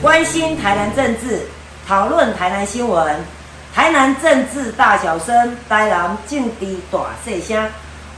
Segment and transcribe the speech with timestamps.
[0.00, 1.40] 关心台南政治，
[1.86, 3.16] 讨论台南新闻，
[3.74, 7.68] 台南政治大小声，台南政治大细声。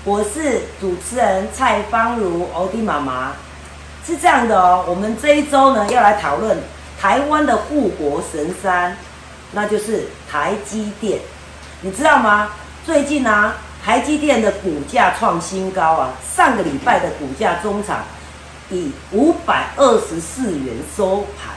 [0.05, 3.33] 我是主持人蔡芳如，欧弟妈妈。
[4.07, 6.59] 是这样的哦，我们这一周呢要来讨论
[7.01, 8.95] 台湾的护国神山，
[9.53, 11.19] 那就是台积电。
[11.81, 12.51] 你知道吗？
[12.85, 16.11] 最近呢，台积电的股价创新高啊！
[16.37, 18.01] 上个礼拜的股价中场
[18.69, 21.55] 以五百二十四元收盘，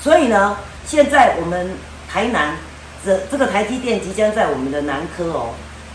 [0.00, 1.70] 所以呢，现在我们
[2.10, 2.54] 台南
[3.04, 5.50] 这这个台积电即将在我们的南科哦，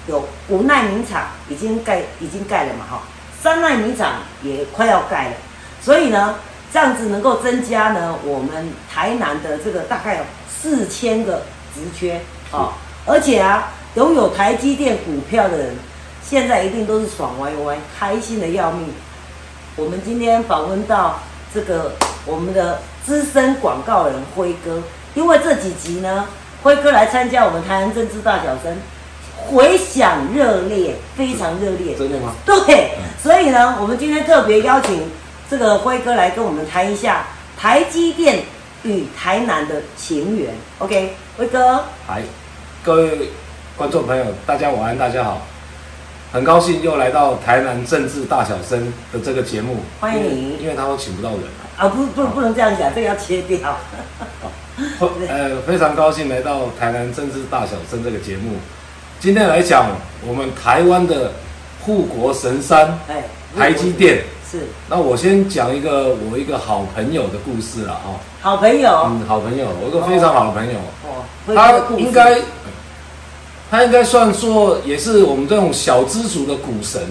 [0.08, 3.02] 有五纳米厂已经盖已经盖了嘛哈，
[3.42, 5.34] 三纳米厂也快要盖了。
[5.82, 6.36] 所以呢，
[6.72, 12.74] 这样子能够增加呢，我们台南的这个大概有四千个职缺啊，
[13.06, 15.76] 而且啊，拥有台积电股票的人，
[16.24, 18.94] 现在一定都是爽歪歪，开心的要命。
[19.76, 21.20] 我们今天访问到
[21.54, 21.94] 这个
[22.26, 24.82] 我们的资深广告人辉哥，
[25.14, 26.26] 因为这几集呢，
[26.62, 28.78] 辉哥来参加我们台南政治大小生，
[29.36, 31.96] 回响热烈，非常热烈。
[31.96, 32.34] 真的吗？
[32.46, 32.92] 对，
[33.22, 35.04] 所以呢，我们今天特别邀请。
[35.50, 37.28] 这个辉哥来跟我们谈一下
[37.60, 38.44] 台积电
[38.82, 40.56] 与台南的情缘。
[40.80, 41.84] OK，辉哥。
[42.08, 42.24] 嗨，
[42.82, 43.30] 各位
[43.78, 45.42] 观众朋友，大家晚安，大家好。
[46.32, 50.58] 很高兴又来到台南政治大小生的这个节目，欢迎你。
[50.60, 51.42] 因为他都请不到人
[51.78, 53.60] 啊，不不不能这样讲，这个要切掉。
[55.28, 58.58] 呃，非常高兴来到台南政治大小声这个节目。
[59.20, 59.88] 今天来讲
[60.28, 61.32] 我们台湾的
[61.82, 63.24] 护国神山，哎，
[63.58, 64.24] 台积电。
[64.50, 68.20] 是，那我先讲一个我一个好朋友的故事了哈。
[68.42, 70.80] 好朋友，嗯，好朋友，我一个非常好的朋友。
[71.04, 71.24] 哦，
[71.56, 72.40] 他应该，
[73.72, 77.02] 他应该算作也是我们这种小资族的股神。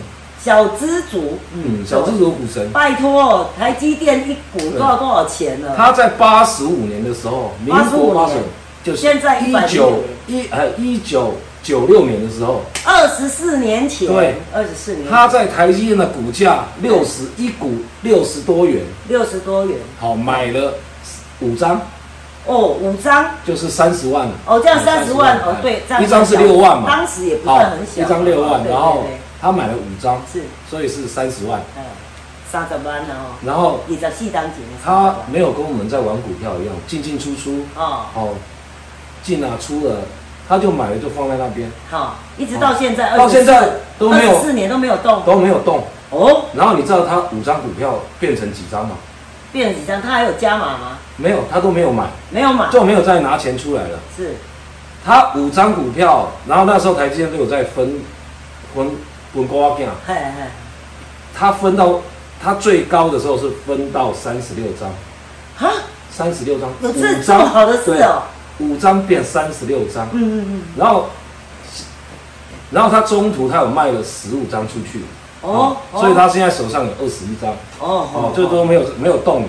[0.44, 2.70] 小资族，嗯，小资族股神。
[2.72, 5.72] 拜托，台积电一股多少多少钱呢？
[5.76, 8.42] 他在八十五年的时候，民国八十五，
[8.82, 11.34] 就现在一九一呃一九。
[11.64, 17.70] 九六年的时候，二十四年前，对，二十四年，他在台积电的股价六十一股
[18.02, 20.74] 六十多元，六十多元，好买了
[21.38, 21.80] 五张，
[22.46, 23.26] 哦，五张？
[23.46, 24.26] 就是三十万。
[24.44, 29.04] 哦，这样三十万，哦，对，一张是六万嘛，当时也不算很小，一张六万，然后
[29.42, 31.82] 他买了五张，是，所以是三十万，嗯，
[32.50, 38.34] 三十万哦，然后你在细当钱，他没有跟我们在玩股票一样进进出出，哦，哦，
[39.22, 39.96] 进啊出了。
[40.48, 41.70] 他就买了，就放在那边。
[41.88, 45.84] 好，一直到现在，到现在都没有四年都没有动，都没有动。
[46.10, 48.96] 哦，然后你知道他五张股票变成几张吗？
[49.52, 50.02] 变成几张？
[50.02, 50.98] 他还有加码吗？
[51.16, 53.98] 没有，他都没有买，没有买，就没有再拿钱出来了。
[54.14, 54.34] 是，
[55.04, 58.00] 他五张股票，然后那时候台积电都有在分
[58.74, 58.90] 分
[59.34, 59.94] 分瓜片啊。
[60.06, 60.48] 嘿嘿，
[61.34, 62.00] 他分到
[62.42, 64.88] 他最高的时候是分到三十六张。
[65.68, 65.74] 啊？
[66.10, 66.68] 三十六张？
[66.82, 68.22] 有这这么好的事哦？
[68.58, 71.06] 五张变三十六张，嗯嗯嗯，然后，
[72.70, 75.00] 然后他中途他有卖了十五张出去，
[75.40, 77.50] 哦，所以他现在手上有二十一张，
[77.80, 79.42] 哦哦，最多没有没有动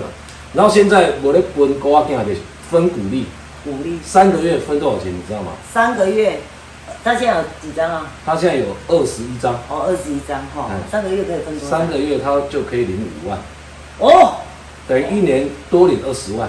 [0.54, 2.26] 然后现在我的分高啊，跟
[2.70, 3.26] 分股利，
[3.62, 5.52] 股利三个月分多少钱，你知道吗？
[5.72, 6.40] 三个月，
[7.04, 8.06] 他现在有几张啊？
[8.24, 11.78] 他现在有二十一张，哦，二十一张哈，三个月可以分多少？
[11.78, 13.38] 三个月他就可以领五万，
[13.98, 14.36] 哦，
[14.88, 16.48] 等于一年多领二十万，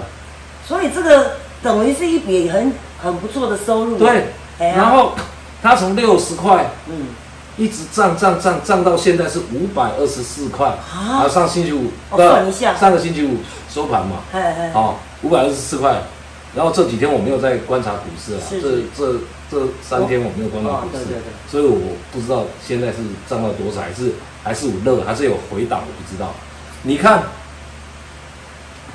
[0.66, 1.32] 所以这个。
[1.62, 2.70] 等于是一笔很
[3.02, 3.96] 很不错的收入。
[3.96, 4.26] 对，
[4.58, 5.12] 然后
[5.62, 7.06] 他从六十块，嗯，
[7.56, 10.68] 一直涨涨涨涨到现在是五百二十四块。
[10.68, 13.38] 啊，上星期五，算一下，上个星期五
[13.70, 14.18] 收盘嘛，
[14.74, 15.96] 好，五百二十四块。
[16.54, 18.60] 然后这几天我没有在观察股市了，这
[18.94, 19.18] 这
[19.50, 21.04] 这三天我没有关注股市，
[21.50, 21.78] 所以我
[22.12, 22.98] 不知道现在是
[23.28, 24.12] 涨到多少，还是
[24.42, 26.34] 还是有热，还是有回档，我不知道。
[26.82, 27.22] 你看，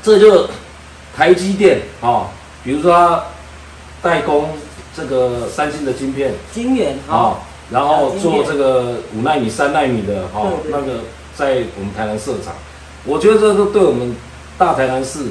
[0.03, 0.47] 这就
[1.16, 2.28] 台积电啊。
[2.63, 3.23] 比如说，它
[4.03, 4.50] 代工
[4.95, 7.38] 这个三星的晶片，晶圆啊，
[7.72, 11.00] 然后做这个五纳米、三纳米的哈，那个
[11.35, 12.53] 在我们台南设厂，
[13.03, 14.16] 我觉得这都对我们
[14.59, 15.25] 大台南市，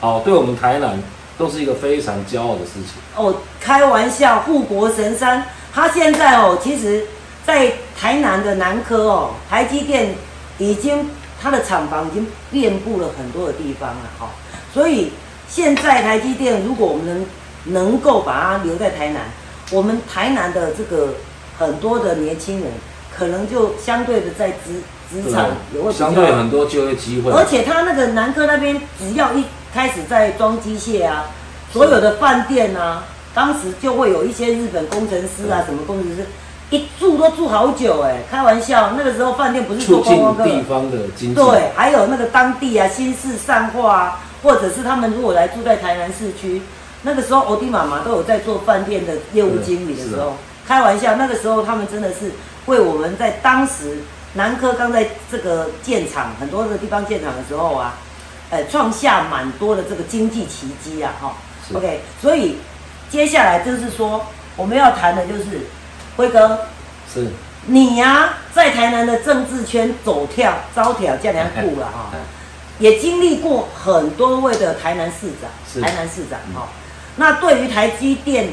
[0.00, 1.00] 好，对我们台南
[1.42, 3.02] 都是一个非常骄傲的事情。
[3.16, 5.44] 哦，开玩笑，护国神山，
[5.74, 7.04] 他现在哦，其实，
[7.44, 10.14] 在台南的南科哦，台积电
[10.58, 11.10] 已经
[11.42, 14.28] 它的厂房已经遍布了很多的地方了，哈，
[14.72, 15.10] 所以。
[15.48, 17.26] 现在台积电，如果我们能
[17.74, 19.20] 能够把它留在台南，
[19.70, 21.12] 我们台南的这个
[21.58, 22.72] 很多的年轻人，
[23.14, 24.80] 可能就相对的在职
[25.12, 25.50] 职场
[25.92, 27.30] 相对很多就业机会。
[27.30, 31.24] 而且他那个南科那边，只要一开始在装机械啊，
[31.72, 33.04] 所有的饭店啊，
[33.34, 36.26] 当时就会有一些日本工程师啊，什么工程师，
[36.70, 46.60] 一住都住好久哎，开玩笑，那个时候饭店不是做观光客，地方的经济，对，还有那个当地啊，新市上化啊，或者是他们如果来住在台南市区，
[47.02, 50.34] 那个时候欧弟妈妈都有在做饭店的业务经理的时候，
[50.66, 52.30] 开玩笑，那个时候他们真的是
[52.66, 53.98] 为我们在当时
[54.34, 57.94] 南科刚在这个建厂很多的地方建厂的时候啊，
[58.52, 61.34] 呃，创下蛮多的这个经济奇迹啊，哈
[61.74, 62.58] ，OK，所以
[63.10, 65.66] 接下来就是说我们要谈的就是。
[66.14, 66.66] 辉哥，
[67.10, 67.30] 是，
[67.64, 72.10] 你呀，在台南的政治圈走跳、招挑、这样酷了哈，
[72.78, 76.68] 也经历过很多位的台南市长，台南市长哈。
[77.16, 78.50] 那对于台积电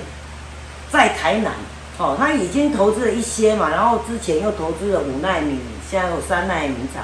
[0.89, 1.51] 在台南，
[1.97, 5.59] 哦，他已经投资了一些嘛，然后之前又投资了五纳米，
[5.91, 7.03] 现在有三纳米厂，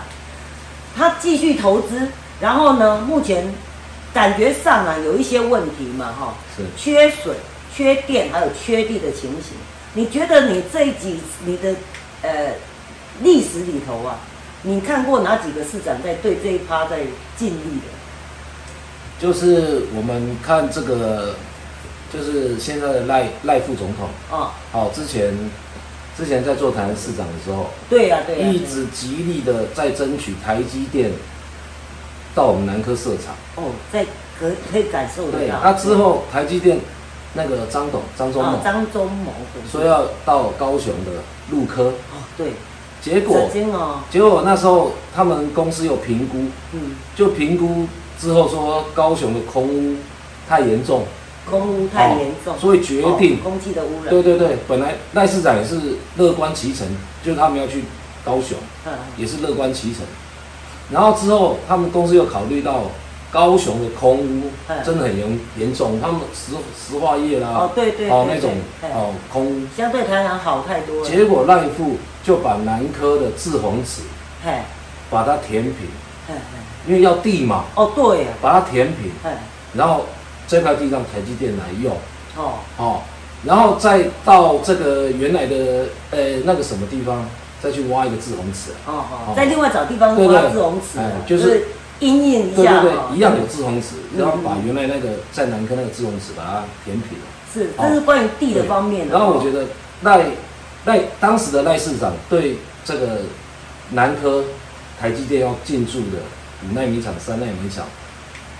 [0.95, 2.07] 他继续投资，
[2.39, 3.53] 然后呢，目前
[4.13, 7.33] 感觉上啊有一些问题嘛，哈，是缺水、
[7.73, 9.57] 缺电，还有缺地的情形。
[9.93, 11.73] 你觉得你这几你的
[12.21, 12.53] 呃
[13.21, 14.19] 历史里头啊，
[14.63, 16.99] 你看过哪几个市长在对这一趴在
[17.37, 17.95] 尽力的？
[19.17, 21.35] 就是我们看这个，
[22.13, 25.33] 就是现在的赖赖副总统啊，好，之前
[26.17, 31.11] 之前在做台南市长的时候，对呀对呀，一直极力的在争取台积电
[32.35, 33.33] 到我们南科设厂。
[33.55, 34.05] 哦，在
[34.37, 35.55] 可可以感受得到。
[35.63, 36.77] 那之后台积电。
[37.37, 39.33] 那个张董张忠谋，张忠谋
[39.69, 41.11] 说要到高雄的
[41.51, 41.87] 陆科。
[42.13, 42.53] 哦，对，
[43.01, 43.49] 结果
[44.09, 47.87] 结果那时候他们公司有评估，嗯，就评估
[48.17, 49.97] 之后说高雄的空污
[50.47, 51.03] 太严重，
[51.49, 54.09] 空污太严重，所以决定空气的污染。
[54.09, 55.77] 对对对，本来赖市长也是
[56.15, 56.87] 乐观其成，
[57.21, 57.83] 就是他们要去
[58.23, 60.03] 高雄，嗯，也是乐观其成，
[60.91, 62.83] 然后之后他们公司又考虑到。
[63.31, 64.43] 高雄的空污
[64.85, 71.09] 真的很严严重，他们石石化业啦，哦对对，哦那种哦空污，相对台南好太多了。
[71.09, 74.03] 结果赖富就把南科的志宏池，
[74.41, 74.61] 嘿，
[75.09, 75.73] 把它填平，
[76.87, 79.11] 因为要地嘛，哦对呀，把它填平，
[79.73, 80.05] 然后
[80.47, 81.93] 这块地让台积电来用，
[82.37, 82.53] 哦。
[82.77, 83.01] 哦，
[83.43, 87.25] 然后再到这个原来的呃那个什么地方，
[87.65, 91.65] 再去挖一个志宏池，哦哦，再另外找地方挖志宏池，就是。
[92.01, 97.25] 阴影一下，对对对，一样有志宏池，然后把原来那个在南科那个志宏池把它填平了。
[97.53, 99.13] 是，这是关于地的方面的。
[99.13, 99.67] 然后我觉得
[100.01, 100.25] 赖
[100.83, 103.19] 赖当时的赖市长对这个
[103.91, 104.43] 南科
[104.99, 106.17] 台积电要进驻的
[106.67, 107.85] 五纳米厂、三纳米厂，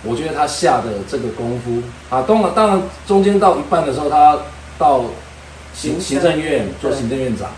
[0.03, 4.37] 我觉得他下的这个功夫啊，当然当然中间到一半的时候，他
[4.79, 5.03] 到
[5.73, 7.49] 行行政院做行政院长，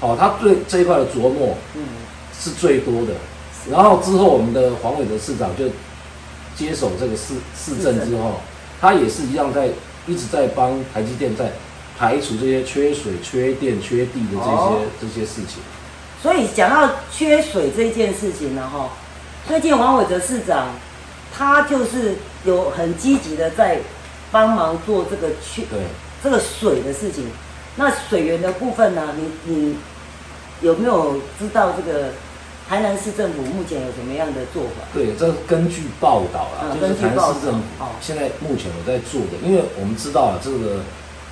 [0.00, 1.82] 哦，他对这一块的琢磨嗯
[2.38, 3.14] 是最多的。
[3.70, 5.64] 然后之后，我们的黄伟哲市长就
[6.56, 8.40] 接手这个市市政之后，
[8.80, 9.68] 他也是一样在
[10.06, 11.52] 一直在帮台积电在
[11.98, 15.60] 排除这些缺水、缺电、缺地的这些这些事情。
[16.22, 18.88] 所以讲到缺水这件事情呢，哈，
[19.46, 20.68] 最近黄伟哲市长
[21.36, 23.80] 他就是有很积极的在
[24.30, 25.80] 帮忙做这个缺对
[26.22, 27.26] 这个水的事情。
[27.78, 29.76] 那水源的部分呢，你你
[30.60, 32.10] 有没有知道这个？
[32.68, 34.84] 台南市政府目前有什么样的做法？
[34.92, 37.62] 对，这根据报道啊，就是台南市政府
[37.98, 40.80] 现在目前有在做的，因为我们知道啊，这个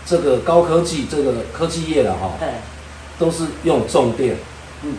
[0.06, 2.30] 这个高科技这个科技业的哈，
[3.18, 4.34] 都是用重电，
[4.82, 4.94] 嗯，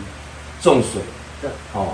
[0.62, 1.02] 重水，
[1.42, 1.88] 对，哦，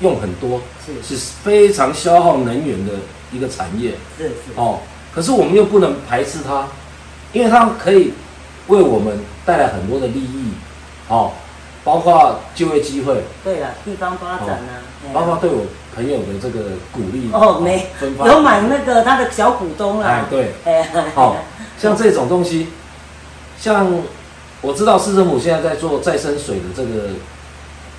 [0.00, 2.92] 用很多，是是非常消耗能源的
[3.32, 4.80] 一个产业，是是哦，
[5.14, 6.68] 可是我们又不能排斥它，
[7.32, 8.12] 因为它可以
[8.68, 10.52] 为我们带来很多的利益，
[11.08, 11.32] 哦。
[11.84, 14.72] 包括就业机会，对了，地方发展呢，
[15.14, 17.86] 包括对我朋友的这个鼓励哦，没
[18.26, 20.52] 有买那个他的小股东了，哎，对，
[21.14, 21.36] 好，
[21.78, 22.68] 像这种东西，
[23.58, 23.90] 像
[24.60, 27.10] 我知道市政府现在在做再生水的这个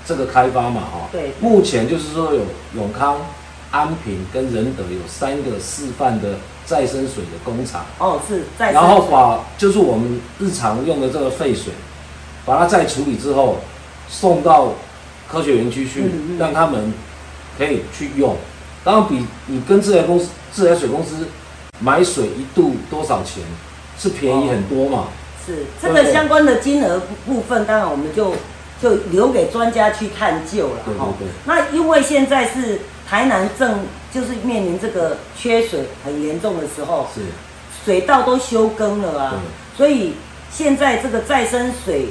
[0.05, 2.41] 这个开发嘛，哈，对，目前就是说有
[2.75, 3.17] 永康、
[3.71, 6.35] 安平跟仁德有三个示范的
[6.69, 11.73] 再生水的工厂，哦，是，然后把就是我们日常用的这个废水，
[12.45, 13.57] 把它再处理之后。
[14.11, 14.69] 送到
[15.27, 16.03] 科学园区去，
[16.39, 16.91] 让他们
[17.59, 18.35] 可以去用。
[18.83, 21.27] 当然，比你跟自来公司、自来水公司
[21.79, 23.43] 买水一度多少钱
[23.99, 25.09] 是便宜很多嘛？
[25.45, 28.33] 是这个相关的金额部分，当然我们就
[28.81, 30.77] 就留给专家去探究了。
[30.85, 31.27] 对对对。
[31.45, 33.79] 那因为现在是台南正
[34.13, 37.21] 就是面临这个缺水很严重的时候，是
[37.83, 39.33] 水稻都休耕了啊，
[39.75, 40.13] 所以
[40.51, 42.09] 现在这个再生水，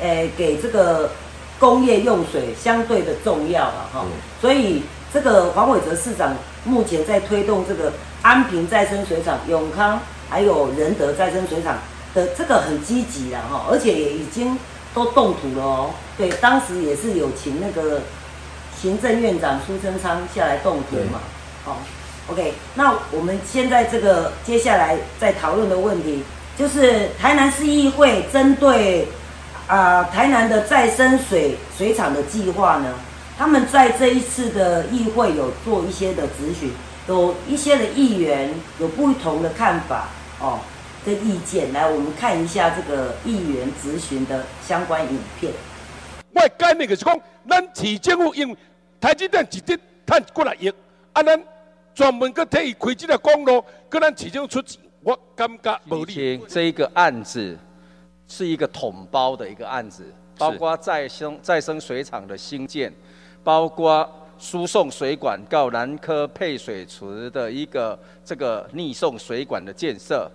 [0.00, 1.10] 诶，给这个。
[1.58, 4.04] 工业用水相对的重要了哈，
[4.42, 7.90] 所以这个黄伟哲市长目前在推动这个
[8.20, 11.78] 安平再生水厂、永康还有仁德再生水厂
[12.14, 14.54] 的这个很积极了哈，而且也已经
[14.92, 15.90] 都动土了哦。
[16.18, 18.02] 对，当时也是有请那个
[18.86, 21.18] 行政院长苏贞昌下来动土嘛。
[21.64, 21.74] 哦
[22.28, 26.22] ，OK，那我们现在这个接下来在讨论的问题，
[26.56, 29.08] 就是台南市议会针对
[29.66, 32.94] 啊台南的再生水水厂的计划呢，
[33.36, 36.70] 他们在这一次的议会有做一些的咨询，
[37.08, 40.06] 有一些的议员有不同的看法
[40.38, 40.60] 哦。
[41.04, 45.52] 的意见，来，我们看一下这个议员咨询的相关影片。
[46.32, 47.16] 我概念就是讲，
[47.48, 48.56] 咱市政府用
[49.06, 50.68] 台积电一直赚过来亿，
[51.12, 51.40] 啊，咱
[51.94, 56.38] 专门去替伊开这个公路，跟咱市政府出钱，我感觉无理。
[56.48, 57.56] 这一个案子
[58.26, 62.92] 是一个统包的一个案子，包括再生再生水厂的新建，
[63.44, 70.28] 包括输送水管到南科配水池的一个这个逆送水管的建设。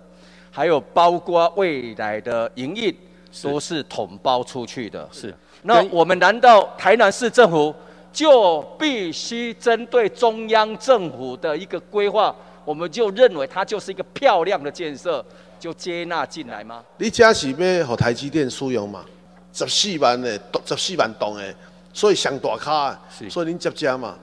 [0.50, 2.94] 还有包括未来的营运
[3.42, 5.06] 都是统包出去的。
[5.12, 7.74] 是，那我们难道台南市政府
[8.12, 15.24] 就必须针对中央政府的一个规划，我们就认为它就是一个漂亮的建设，
[15.58, 16.84] 就接纳进来吗？
[16.98, 19.04] 你这是要和台积电使用嘛？
[19.52, 21.54] 十四万的，十四万栋的，
[21.92, 24.16] 所以上大卡，所以您接接嘛。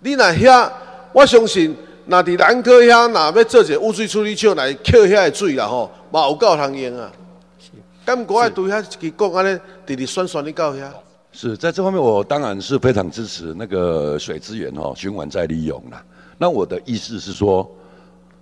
[0.00, 0.70] 你那遐，
[1.12, 1.76] 我相信。
[2.06, 7.12] 那伫南科遐，若要做一个污水处理厂来扣遐的水啦吼，嘛有够通用啊。
[7.60, 7.70] 是，
[8.04, 10.90] 咁国外对遐一支讲安尼，直直宣宣你到遐。
[11.32, 16.04] 是在这方面，我当然是非常支持那个水资源哦循环再利用啦。
[16.38, 17.68] 那我的意思是说，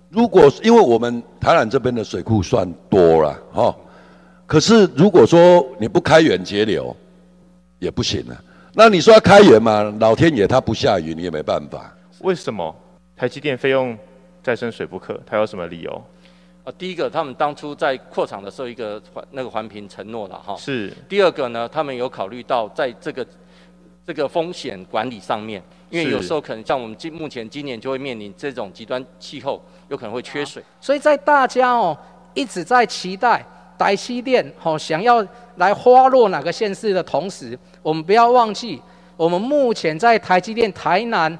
[0.09, 3.75] 如果因为我们台南这边的水库算多了吼，
[4.45, 6.95] 可是如果说你不开源节流，
[7.77, 8.35] 也不行啊。
[8.73, 11.93] 那你说要开源嘛，老天爷他不下雨，你也没办法。
[12.21, 12.73] 为什么？
[13.15, 13.97] 台积电非用
[14.41, 16.03] 再生水不可，它有什么理由？
[16.69, 20.55] 啊，第一个，他们当初在扩厂的时候，一个环那个环评承诺了哈。
[20.55, 20.93] 是。
[21.07, 23.25] 第二个呢，他们有考虑到在这个
[24.05, 30.63] 这个风险管理上面，因为有时候可能像我们今目前今年就会面临这种极端气候，有可能会缺水。
[30.79, 31.97] 所以在大家哦
[32.35, 33.43] 一直在期待
[33.75, 38.79] 台积电哦想要来花落哪个县市的同时，我们不要忘记，
[39.17, 41.35] 我们目前在台积电台南。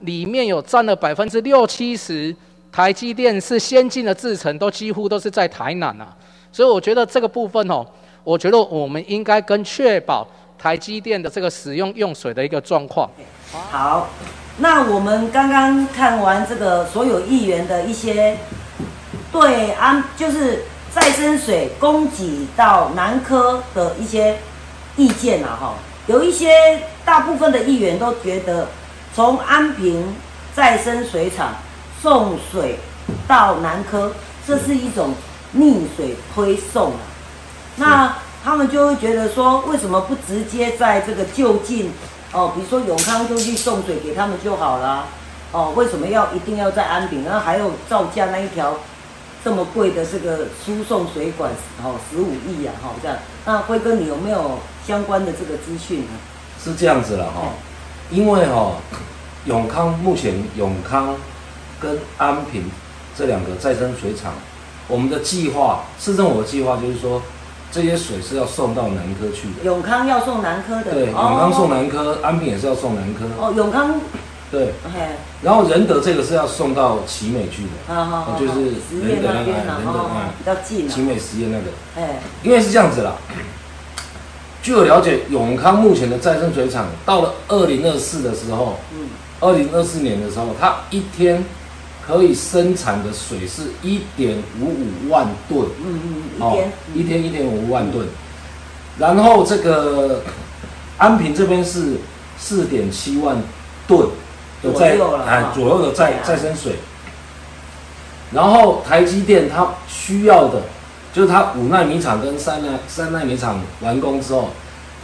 [0.00, 2.34] 里面有占了百分之六七十，
[2.74, 6.08] 台积电是先进的制程，都几乎都是在台南啊，
[6.50, 7.86] 所以我觉得这个部分哦，
[8.24, 10.26] 我觉得我们应该跟确保
[10.58, 13.08] 台积电的这个使用用水的一个状况。
[13.70, 14.08] 好，
[14.58, 18.36] 那我们刚刚看完这个所有议员的一些
[19.30, 24.36] 对安，就是再生水供给到南科的一些
[24.96, 25.74] 意见啊，哈，
[26.08, 28.66] 有一些大部分的议员都觉得。
[29.14, 30.12] 从安平
[30.56, 31.54] 再生水厂
[32.04, 32.78] 送水
[33.26, 34.12] 到南科，
[34.46, 35.14] 这是一种
[35.52, 37.00] 逆水推送啊。
[37.76, 41.90] 那他们就会觉得说，为什么不直接在这个就近
[42.30, 45.06] 哦，比如说永康就去送水给他们就好了
[45.50, 45.72] 哦？
[45.74, 47.24] 为什么要一定要在安平？
[47.24, 48.74] 然后还有造价那一条
[49.42, 51.50] 这么贵的这个输送水管
[51.82, 53.16] 哦，十五亿啊，哈这样。
[53.46, 56.12] 那辉哥，你有没有相关的这个资讯呢？
[56.62, 57.48] 是这样子了哈。
[58.10, 58.72] 因为哈，
[59.46, 61.16] 永康目前永康
[61.80, 62.70] 跟安平
[63.16, 64.32] 这两个再生水厂，
[64.88, 67.22] 我们的计划，市政府的计划就是说，
[67.70, 69.64] 这些水是要送到南科去的。
[69.64, 70.92] 永康要送南科的。
[70.92, 73.24] 对，永康送南科，安平也是要送南科。
[73.38, 74.00] 哦，永康。
[74.50, 74.72] 对。
[75.42, 77.94] 然后仁德这个是要送到奇美去的。
[77.94, 78.54] 好好就是
[79.02, 80.88] 仁德那个，仁德啊，比较近。
[80.88, 81.64] 奇美实验那个。
[81.96, 82.20] 哎。
[82.42, 83.14] 因为是这样子啦。
[84.62, 89.08] 据我了解，永康目前的再生水厂到了二零二四的时候，嗯，
[89.40, 91.44] 二零二四年的时候，它一天
[92.06, 96.00] 可以生产的水是一点五五万吨，嗯
[96.38, 98.06] 嗯，一天一天一点五五万吨，
[98.98, 100.22] 然后这个
[100.98, 101.98] 安平这边是
[102.38, 103.36] 四点七万
[103.86, 104.08] 吨
[104.62, 106.74] 的在啊左右的再再生水，
[108.32, 110.62] 然后台积电它需要的。
[111.14, 114.50] 就是它五纳米厂跟三纳三纳米厂完工之后，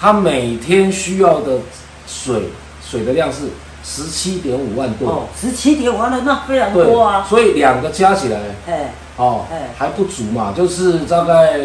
[0.00, 1.58] 它每天需要的
[2.04, 2.48] 水
[2.84, 3.44] 水的量是
[3.84, 5.10] 十七点五万吨。
[5.10, 7.26] 哦，十七点五万吨，那非常多啊。
[7.28, 11.60] 所以两个加起来，哎，哦，哎，还不足嘛，就是大概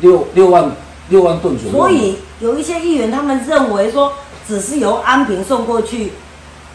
[0.00, 0.70] 六六万
[1.08, 1.76] 六万吨左右。
[1.76, 4.12] 所以有一些议员他们认为说，
[4.46, 6.12] 只是由安平送过去，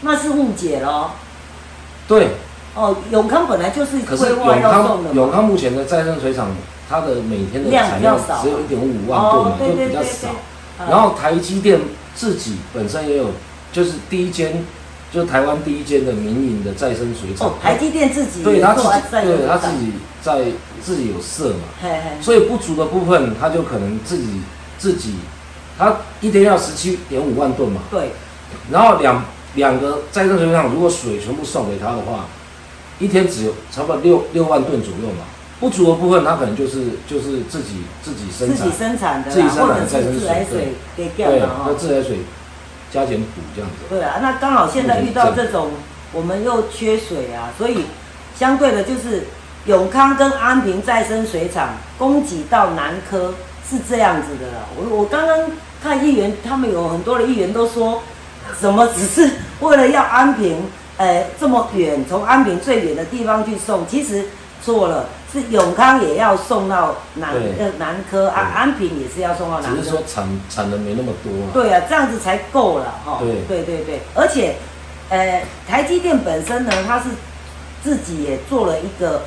[0.02, 1.12] 那是误解了。
[2.06, 2.28] 对。
[2.74, 5.12] 哦，永康本来就是规划要送的。
[5.12, 6.48] 永康目前的再生水厂。
[6.90, 10.28] 它的每天的产量只有一点五万吨嘛，就比较少。
[10.90, 11.80] 然后台积电
[12.14, 13.28] 自己本身也有，
[13.72, 14.64] 就是第一间，
[15.10, 17.54] 就是台湾第一间的民营的再生水厂。
[17.62, 18.88] 台积电自己对他自己，
[19.26, 20.44] 对他自己在
[20.82, 21.64] 自己有设嘛，
[22.20, 24.42] 所以不足的部分，他就可能自己
[24.78, 25.14] 自己
[25.78, 27.80] 他一天要十七点五万吨嘛。
[27.90, 28.10] 对。
[28.70, 29.24] 然后两
[29.54, 32.26] 两个再生水厂，如果水全部送给他的话，
[32.98, 35.24] 一天只有差不多六六万吨左右嘛。
[35.58, 41.64] 不足的部分，他可能就是就是自己自己生产，自己生产的，自己生产再生水，给掉了哈。
[41.68, 42.18] 那自来水
[42.92, 43.76] 加减补这样子。
[43.88, 45.70] 对啊，那刚好现在遇到这种，
[46.12, 47.84] 我们又缺水啊，所以
[48.36, 49.24] 相对的，就是
[49.66, 53.34] 永康跟安平再生水厂供给到南科
[53.68, 54.68] 是这样子的了。
[54.76, 55.50] 我我刚刚
[55.82, 58.02] 看议员，他们有很多的议员都说，
[58.60, 59.30] 什么只是
[59.60, 60.62] 为了要安平，
[60.98, 64.26] 呃，这么远，从安平最远的地方去送，其实
[64.62, 65.08] 错了。
[65.32, 69.78] 是永康也要送到南呃南科啊，安平也是要送到南科。
[69.78, 71.32] 只是说产产能没那么多。
[71.54, 73.18] 对啊，这样子才够了哈。
[73.20, 74.56] 对对对对，而且，
[75.08, 77.06] 呃，台积电本身呢，它是
[77.82, 79.22] 自己也做了一个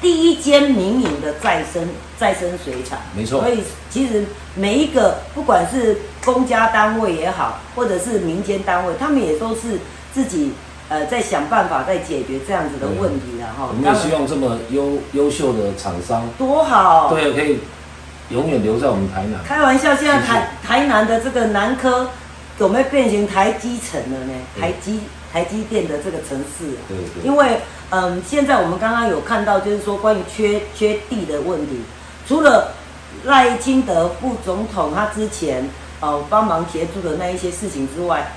[0.00, 1.86] 第一间民营的再生
[2.18, 2.98] 再生水厂。
[3.14, 3.40] 没错。
[3.40, 9.78] 所以其实每一个不管是公家单位也好，或者是民间单位，他们也都是
[10.14, 10.52] 自己。
[10.88, 13.68] 呃，在想办法在解决这样子的问题了哈。
[13.68, 17.60] 我们也希望这么优优秀的厂商多好，对，可以
[18.28, 19.42] 永远留在我们台南。
[19.42, 22.10] 开玩笑，现在台台南的这个南科
[22.58, 24.32] 有没有变成台积城了呢？
[24.60, 25.00] 台积
[25.32, 26.76] 台积电的这个城市。
[26.88, 27.24] 对对。
[27.24, 27.58] 因为
[27.88, 31.80] 嗯，现在我们刚刚有看到，就是说关于缺缺地的问题，
[32.28, 32.72] 除了
[33.24, 35.66] 赖清德副总统他之前
[36.00, 38.30] 呃帮忙协助的那一些事情之外。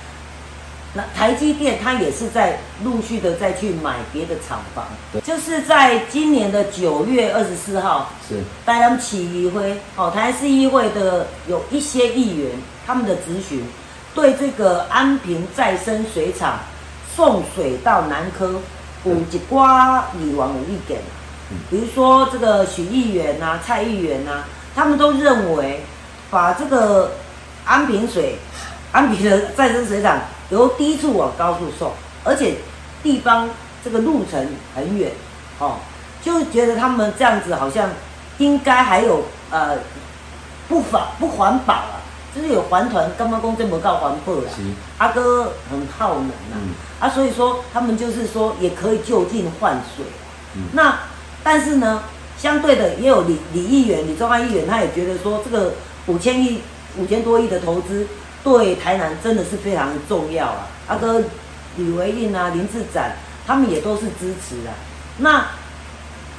[0.96, 4.86] 那台积电它也是在陆续的再去买别的厂房，
[5.22, 8.36] 就是在今年的九月二十四号，是。
[8.64, 12.50] 台南起议会哦，台南市议会的有一些议员
[12.86, 13.62] 他们的咨询，
[14.14, 16.60] 对这个安平再生水厂
[17.14, 18.58] 送水到南科，
[19.04, 20.96] 有一瓜议员有意见，
[21.68, 25.82] 比如说这个许议员呐、蔡议员呐，他们都认为
[26.30, 27.12] 把这个
[27.66, 28.36] 安平水、
[28.92, 30.18] 安平的再生水厂。
[30.50, 32.56] 由低处往高处送，而且
[33.02, 33.48] 地方
[33.84, 35.10] 这个路程很远，
[35.58, 35.76] 哦，
[36.22, 37.90] 就觉得他们这样子好像
[38.38, 39.78] 应该还有呃
[40.68, 41.98] 不环不环保啊，
[42.34, 44.42] 就是有环团干嘛公这么告环保了，
[44.98, 46.54] 阿哥很耗能啊，
[47.00, 50.04] 啊，所以说他们就是说也可以就近换水，
[50.72, 50.96] 那
[51.42, 52.02] 但是呢，
[52.38, 55.74] 相对的也有李李议员、李中安议员，他也觉得说这个
[56.06, 56.60] 五千亿、
[56.96, 58.06] 五千多亿的投资。
[58.46, 60.68] 对台南真的是非常重要啊！
[60.86, 61.20] 阿哥
[61.76, 64.70] 李维印啊、林志展，他们也都是支持的。
[65.18, 65.48] 那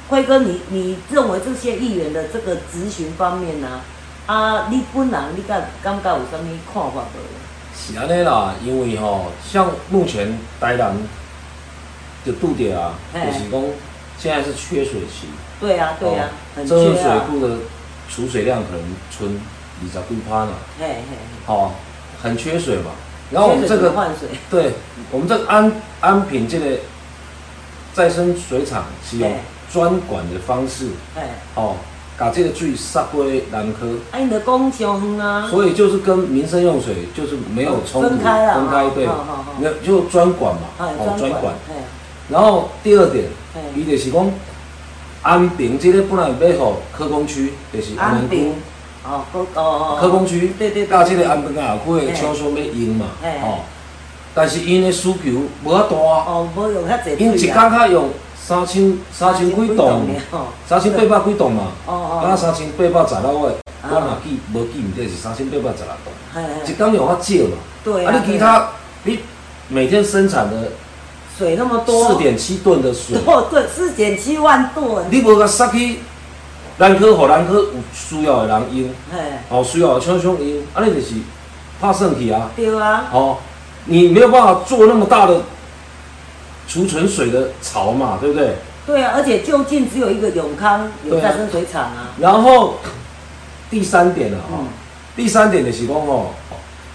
[0.08, 3.82] 辉哥，你你认为这些议员的这个咨询方面呢？
[4.24, 7.20] 啊，你本人你感感觉有什么看法无？
[7.76, 10.96] 是安尼啦，因为吼，像目前台南
[12.24, 13.62] 的度点啊，就是讲
[14.16, 15.28] 现在是缺水期。
[15.60, 16.78] 对啊，对啊，很缺啊。
[16.78, 17.56] 这水库的
[18.08, 19.38] 储水量可能存
[19.82, 20.52] 二十几趴呢。
[20.80, 21.18] 嘿嘿。
[21.44, 21.74] 好。
[22.22, 22.90] 很缺水嘛，
[23.30, 23.92] 然后我们这个
[24.50, 24.72] 对，
[25.10, 26.78] 我们这个安安平这个
[27.94, 29.32] 再生水厂是用
[29.72, 30.88] 专管的方式，
[31.54, 31.76] 哦，
[32.16, 33.86] 把这个水杀归南科。
[34.12, 35.46] 哎，你的工厂啊。
[35.48, 39.08] 所以就是跟民生用水就是没有冲突，分开分开对，
[39.60, 41.54] 那就专管嘛，哦专管。
[42.28, 43.26] 然后第二点，
[43.74, 44.30] 伊就是讲
[45.22, 48.54] 安平这个本来要好科工区，就是安平。
[49.08, 53.06] 哦，哦哦，科工区，对对，加这个安平啊，区的厂商要用嘛，
[53.42, 53.60] 哦，
[54.34, 60.02] 但是因的需求无遐大，哦，无用遐济因一工较用三千三千几栋，
[60.68, 66.12] 三千八百几栋嘛，哦哦，啊三千八百十六个，我若记无记唔对是三千八百十六栋，
[66.66, 68.68] 一工用较少嘛，对啊，你其他
[69.04, 69.18] 你
[69.68, 70.72] 每天生产的
[71.38, 76.00] 水那么多，四点七吨的水，哦对，四点七万吨，你无甲塞去。
[76.78, 78.88] 咱科和咱科有需要的人用，
[79.48, 81.14] 哦，需要的厂商用，安尼就是
[81.80, 82.50] 怕剩去啊。
[82.54, 83.06] 对啊。
[83.12, 83.38] 哦，
[83.86, 85.40] 你没有办法做那么大的
[86.68, 88.54] 储存水的槽嘛，对不对？
[88.86, 92.14] 对啊，而且就近只有一个永康有再生水厂啊。
[92.20, 92.76] 然后
[93.68, 94.64] 第三点啊，哦，
[95.16, 96.28] 第三点就是讲哦，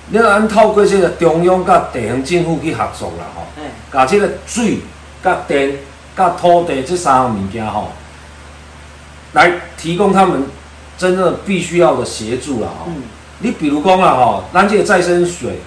[0.08, 3.42] 你按透过这个中央甲地方政府去合作啦，吼，
[3.92, 4.78] 把这个水、
[5.22, 5.78] 甲电、
[6.16, 7.90] 甲土地这三样物件吼。
[9.34, 10.44] 来提供他们
[10.98, 12.88] 真正必须要的协助了哈。
[13.40, 15.60] 你比如讲啊哈，咱这个再生水，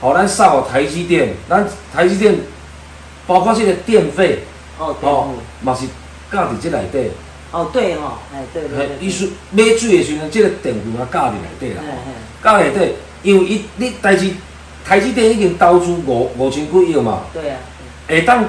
[0.00, 2.36] 好，咱上好台积电，咱台积电
[3.26, 4.40] 包括这个电费，
[4.78, 5.30] 哦，哦，
[5.62, 5.86] 嘛是
[6.30, 7.10] 加伫这内底。
[7.50, 8.88] 哦，对哈，哎，对对对。
[9.00, 11.82] 伊是买水的时阵，这个电费嘛加伫内底啦。
[12.42, 14.36] 加内底，因为伊你台积
[14.84, 17.22] 台积电已经投资五五千几亿嘛。
[17.32, 17.56] 对啊。
[18.06, 18.44] 会当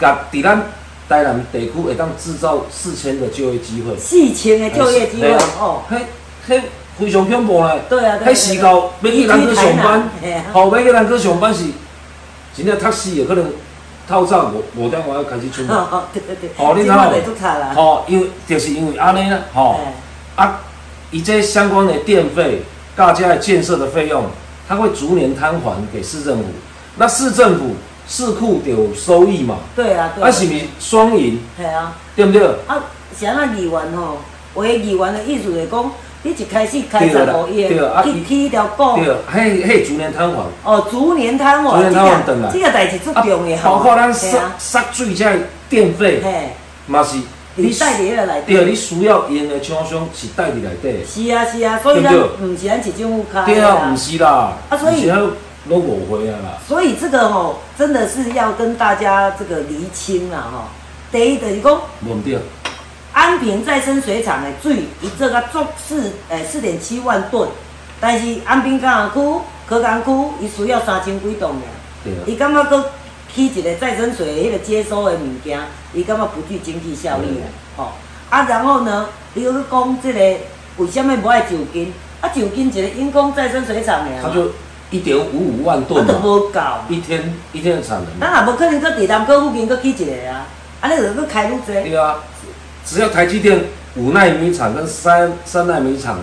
[0.00, 0.62] 甲伫咱。
[1.08, 6.60] 台南地区会当制造四千个就业机会，四千个就业机会哦，迄迄
[6.98, 7.80] 非常恐怖嘞。
[7.88, 10.10] 对啊，迄时候要去南科上班，
[10.52, 11.64] 吼，要去南科上班是
[12.54, 13.50] 真正太死的，可能
[14.06, 15.74] 透早五五点我要开始出门。
[15.74, 16.50] 哦，对对对。
[16.56, 19.80] 哦，你看，吼，因为就是因为安尼啦，吼，
[20.36, 20.60] 啊，
[21.10, 22.62] 以这相关的电费、
[22.94, 24.26] 大家的建设的费用，
[24.68, 26.44] 它会逐年摊还给市政府。
[26.96, 27.76] 那市政府
[28.08, 29.58] 市库有收益嘛？
[29.76, 30.24] 对啊，对。
[30.24, 31.38] 啊，是咪双赢？
[31.56, 32.42] 系啊，对不对？
[32.66, 32.82] 啊，
[33.16, 34.18] 像那议员吼，
[34.54, 35.90] 话议员的意思是讲。
[36.20, 40.42] 你一开始开十五亿，去起一条股，对，迄迄逐年摊还。
[40.64, 42.50] 哦，逐年摊还，逐年摊还等来。
[42.52, 43.56] 这个代志最重要。
[43.62, 45.24] 包括咱杀杀水这
[45.70, 46.50] 电费，嘿
[46.88, 47.18] 嘛是
[47.54, 48.52] 你带伫个内底。
[48.52, 51.04] 对，你需要用的厂商是带伫内底。
[51.06, 53.44] 是啊是啊，所以咱唔是咱市政府开。
[53.44, 54.54] 对啊，唔是啦。
[54.70, 55.08] 啊，所以
[55.68, 56.58] 都误会啊啦。
[56.66, 60.64] 所以这个吼，真的是要跟大家这个厘清啦吼。
[61.10, 61.80] 第一就是讲。
[62.06, 62.38] 问对。
[63.10, 67.48] 安平再生水厂的水，伊做甲足四诶四点七万吨，
[67.98, 69.18] 但是安平港区、
[69.66, 72.12] 科港区，伊需要三千几吨尔。
[72.26, 72.90] 伊感觉搁
[73.34, 75.58] 起一个再生水的迄个接收的物件，
[75.92, 77.46] 伊感觉不具经济效益啊。
[77.76, 77.92] 吼，
[78.30, 80.20] 啊，然后呢，伊又去讲这个
[80.76, 81.92] 为什么无爱就近？
[82.20, 84.22] 啊，就近一个因公再生水厂尔。
[84.22, 84.52] 他就
[84.90, 86.12] 一点五五万吨嘛。
[86.12, 86.60] 都无够。
[86.88, 88.20] 一天一天的产能。
[88.20, 90.46] 咱也无可能搁地南搁附近搁起一个啊，
[90.80, 91.60] 安尼就搁开愈多。
[91.66, 92.16] 对啊。
[92.84, 93.64] 只要台积电
[93.96, 96.20] 五纳米厂跟三三纳米厂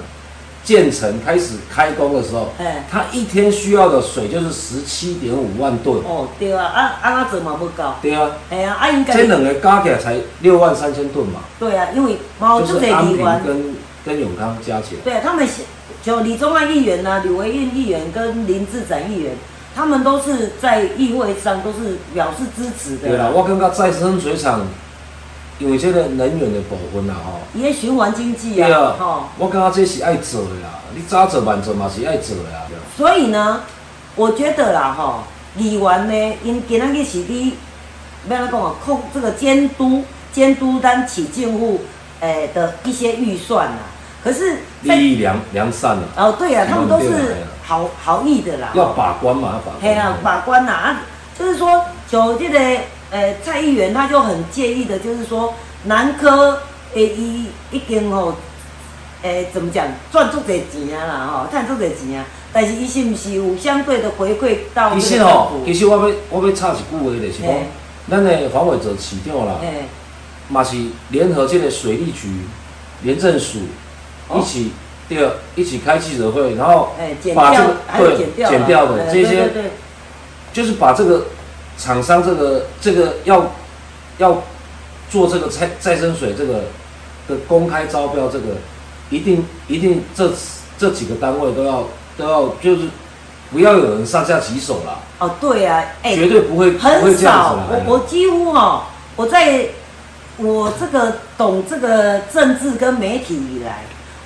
[0.63, 5.97] 建成开始开工的时候，哎，它一天需要的水就是十七点五万吨。
[6.03, 7.83] 哦，对啊，啊啊那怎么不够？
[8.01, 11.41] 对啊，哎呀，啊应该这两个加起来才六万三千吨嘛。
[11.59, 15.01] 对啊，因为毛就是安平跟跟永康加起来。
[15.03, 15.47] 对啊，他们
[16.05, 19.35] 就李宗安议员呐、李维运议员跟林志展议员，
[19.75, 23.09] 他们都是在议会上都是表示支持的。
[23.09, 24.61] 对啦，我感觉再生水厂。
[25.57, 32.67] 因为这个能源的部分啦，吼，伊个循环经济啊，吼，我感觉这是爱做的啦，你早做晚做嘛是爱做的啊。
[32.97, 33.61] 所以呢，
[34.17, 35.23] 我觉得啦，吼，
[35.57, 37.53] 议员呢，因今仔日是你，
[38.29, 38.75] 要安怎讲啊？
[38.85, 41.79] 控这个监督监督咱起政府
[42.19, 43.77] 诶的一些预算啦。
[44.25, 46.03] 可是利益良良善啊。
[46.17, 48.71] 哦，对啊，他们都是好好意的啦。
[48.73, 49.81] 要把关嘛，要把关。
[49.81, 51.01] 嘿啊，把关呐啊，
[51.39, 52.59] 就是说，就这个。
[53.11, 56.57] 呃，蔡议员他就很介意的，就是说南科
[56.95, 58.33] 诶，一一经吼，
[59.21, 67.51] 诶，怎么讲赚足侪钱啊啦吼，赚足侪钱啊，但是伊是毋是有相对的回馈到其实哦，其实我要我要插一句话咧，是讲
[68.09, 69.53] 咱的黄伟哲市长啦，
[70.49, 70.75] 嘛是
[71.09, 72.29] 联合这个水利局、
[73.03, 73.59] 廉政署
[74.33, 74.71] 一起
[75.07, 76.89] 第二，一起开记者会，然后
[77.35, 79.49] 把这个对减掉的这些，
[80.51, 81.25] 就是把这个。
[81.77, 83.51] 厂商这个这个要
[84.17, 84.41] 要
[85.09, 86.53] 做这个再再生水这个
[87.27, 88.45] 的公开招标，这个
[89.09, 90.31] 一定一定这
[90.77, 91.83] 这几个单位都要
[92.17, 92.87] 都要就是
[93.51, 94.99] 不要有人上下其手了。
[95.19, 97.59] 哦，对啊，哎，绝对不会很少。
[97.69, 98.83] 我我几乎哦，
[99.17, 99.67] 我在
[100.37, 103.83] 我这个懂这个政治跟媒体以来，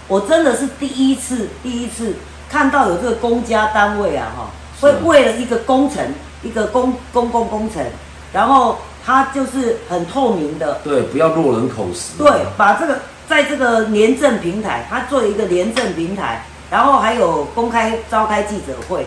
[0.09, 2.13] 我真的是第一次第一次
[2.49, 4.49] 看到有这个公家单位啊哈，
[4.81, 6.05] 会为了一个工程。
[6.41, 7.85] 一个公公共工程，
[8.31, 12.17] 然后它就是很透明的，对，不要落人口实。
[12.17, 19.05] 对，把这个在这个廉政平台，它做一个廉政平台，然后还有公开召开记者会。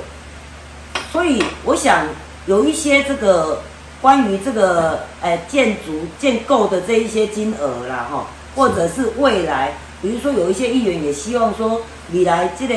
[1.10, 2.04] 所以我想
[2.44, 3.62] 有一些这个
[4.02, 12.74] 关于这个呃建筑建构的这一些金额啦，哈，或者是未来，比如说有一些议员也希望说，你来这个，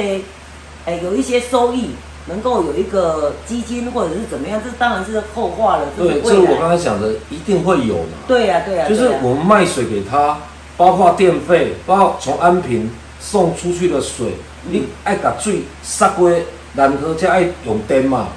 [0.85, 1.89] 哎，有一些收益。
[2.27, 5.85] 能够有一个基金或者是怎么样，这当然是后话了。
[5.95, 8.17] 对，这我刚才讲的一定会有嘛。
[8.27, 8.89] 对呀，对呀。
[8.89, 10.39] 就是我们卖水给他，
[10.75, 16.31] 包括电费，包括从安平送出去的水，你爱把水杀过
[16.73, 18.29] 然后才爱用电嘛。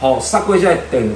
[0.00, 1.14] 好，杀过才电费，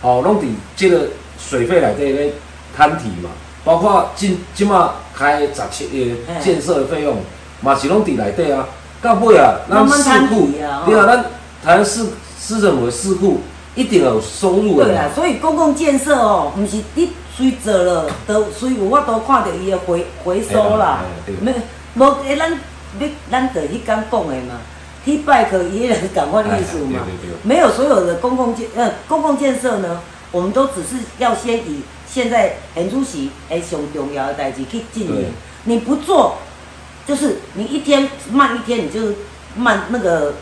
[0.00, 1.06] 好，拢伫这个
[1.38, 2.32] 水费内底咧
[2.76, 3.30] 摊提嘛。
[3.62, 7.16] 包括今今嘛开十七个建设的费用，
[7.60, 8.66] 嘛是拢伫内底啊。
[9.00, 10.48] 到尾啊，咱市库，
[10.86, 11.24] 对啊，咱。
[11.64, 12.04] 台湾市
[12.40, 13.40] 市政府的市库
[13.76, 14.86] 一定有收入的。
[14.86, 21.04] 对啊，所以公共建设哦，不是你随做了，都随有法都看到伊的回回收啦。
[21.40, 21.54] 没，
[21.94, 24.58] 无诶，咱要咱得去讲讲的嘛，
[25.04, 26.98] 去拜可伊个赶快艺术嘛。
[27.44, 30.00] 没有所有的公共建呃公共建设呢，
[30.32, 35.26] 我们都只是要先以现在很主席诶上重要的代志去进行。
[35.64, 36.36] 你不做，
[37.06, 39.14] 就是你一天慢一天，你就是
[39.56, 40.34] 慢那个。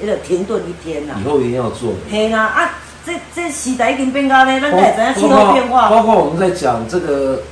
[0.00, 1.92] 那个停顿一天呐，以后一定要做。
[2.10, 2.70] 嘿啦啊，
[3.04, 5.90] 这这时代已经变高咧，咱在怎样气候变化？
[5.90, 7.42] 包括我们在讲这个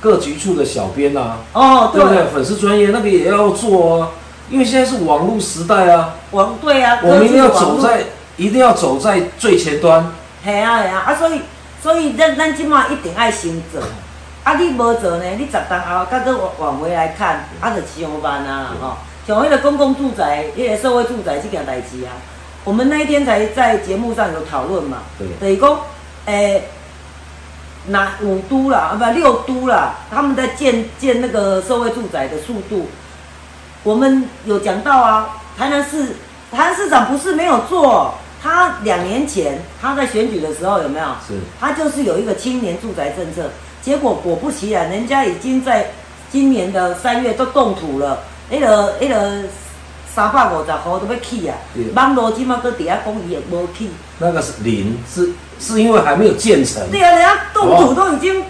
[0.00, 2.24] 各局处的小编呐，哦，对不对？
[2.32, 4.10] 粉丝专业那个也要做啊。
[4.48, 6.14] 因为现在是网络时代啊。
[6.30, 8.02] 网对啊，我们一定要走在，
[8.38, 10.10] 一定要走在最前端。
[10.42, 11.42] 系啊系啊，啊所以
[11.82, 13.80] 所以咱咱即马一定爱先做。
[14.44, 15.24] 啊，你无做呢？
[15.36, 18.96] 你十档后再搁往往回来看，啊，就上班啊吼。
[19.26, 22.16] 像迄个公共住宅、迄个社会住宅这件代志啊，
[22.64, 24.98] 我们那一天才在节目上有讨论嘛。
[25.18, 25.26] 对。
[25.38, 25.78] 等于讲，
[26.24, 26.64] 诶，
[27.88, 32.88] 哪五都啦，啊不六都啦，他们在建建那个社会住宅的速度，
[33.82, 35.28] 我们有讲到啊。
[35.58, 36.14] 台南市
[36.52, 41.06] 台南市长不是没有做，他两年前他在选举的时候有没有？
[41.26, 41.34] 是。
[41.60, 43.50] 他就是有一个青年住宅政策。
[43.80, 45.90] 结果果不其然，人家已经在
[46.30, 48.18] 今年的三月都动土了，
[48.50, 49.44] 那个那个
[50.12, 51.56] 三百五十户都要起啊，
[51.94, 53.88] 网络今嘛搁底下讲伊也无起。
[54.18, 56.82] 那个是零，是是因为还没有建成。
[56.90, 58.44] 对啊，人家动土都已经，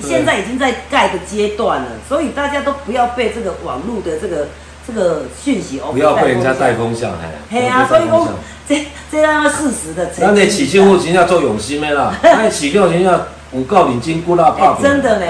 [0.00, 4.46] 现在已经在盖的阶段了，所以大家都不要被这个网络的这个
[4.92, 7.60] 这个讯息哦，不要被人家带风向，嘿。
[7.60, 8.28] 嘿啊，所以讲
[8.68, 10.10] 这这样事实的。
[10.18, 13.20] 那你起政府真正做用心的啦， 那起政府真正。
[13.52, 15.26] 五告领金骨拉爆，真的呢！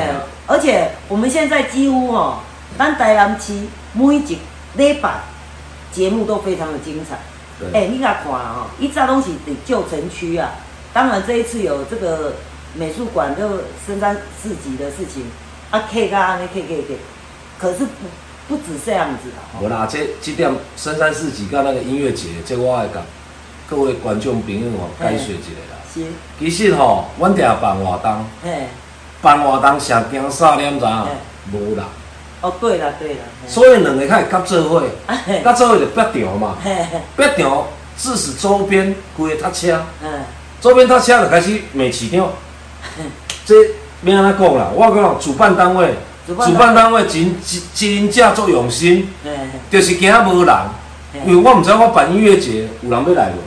[0.46, 2.37] 而且我们现在几乎哦，
[2.77, 4.38] 咱台南区每一
[4.75, 5.23] 礼拜
[5.90, 7.18] 节目都非常的精彩。
[7.73, 10.51] 哎，你来看哦，一早东西得旧城区啊。
[10.92, 12.35] 当然这一次有这个
[12.75, 13.49] 美术馆就
[13.87, 15.25] 深山四级的事情
[15.70, 16.99] 啊，K 噶安尼 K K K，
[17.59, 17.87] 可是
[18.50, 19.62] 不不止这样子啊。
[19.62, 23.00] 无啦，这这点深山四级跟那个音乐节，这我爱讲
[23.68, 26.02] 各位观众朋友哦，解说一下。
[26.38, 28.24] 其实吼，阮定办活动，
[29.22, 30.88] 办活动上惊三点钟，
[31.52, 31.84] 无啦。
[32.40, 33.18] 哦，对啦，对啦。
[33.46, 34.82] 所以两个较会合做伙，
[35.44, 36.56] 合做伙就别场嘛，
[37.16, 37.64] 别场
[37.96, 39.80] 致使周边规个搭车，
[40.60, 42.28] 周边搭车就开始卖市场。
[43.46, 43.54] 这
[44.02, 44.70] 要安怎讲啦？
[44.74, 45.94] 我讲主办单位，
[46.34, 47.06] 主办单位。
[47.06, 49.08] 真真真正做用心，
[49.70, 50.56] 就是惊无人，
[51.26, 53.40] 因为我毋知我办音乐节有人要来无。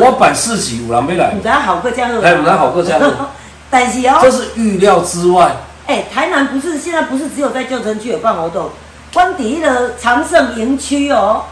[0.00, 3.12] 我办四级有人没来，唔知好客家乐，哎，好客家乐，
[3.68, 5.54] 但是哦，这是预料之外。
[5.86, 8.70] 哎，台南不是现在不是只有在旧城区有办活动，
[9.12, 11.42] 关底的长盛营区哦，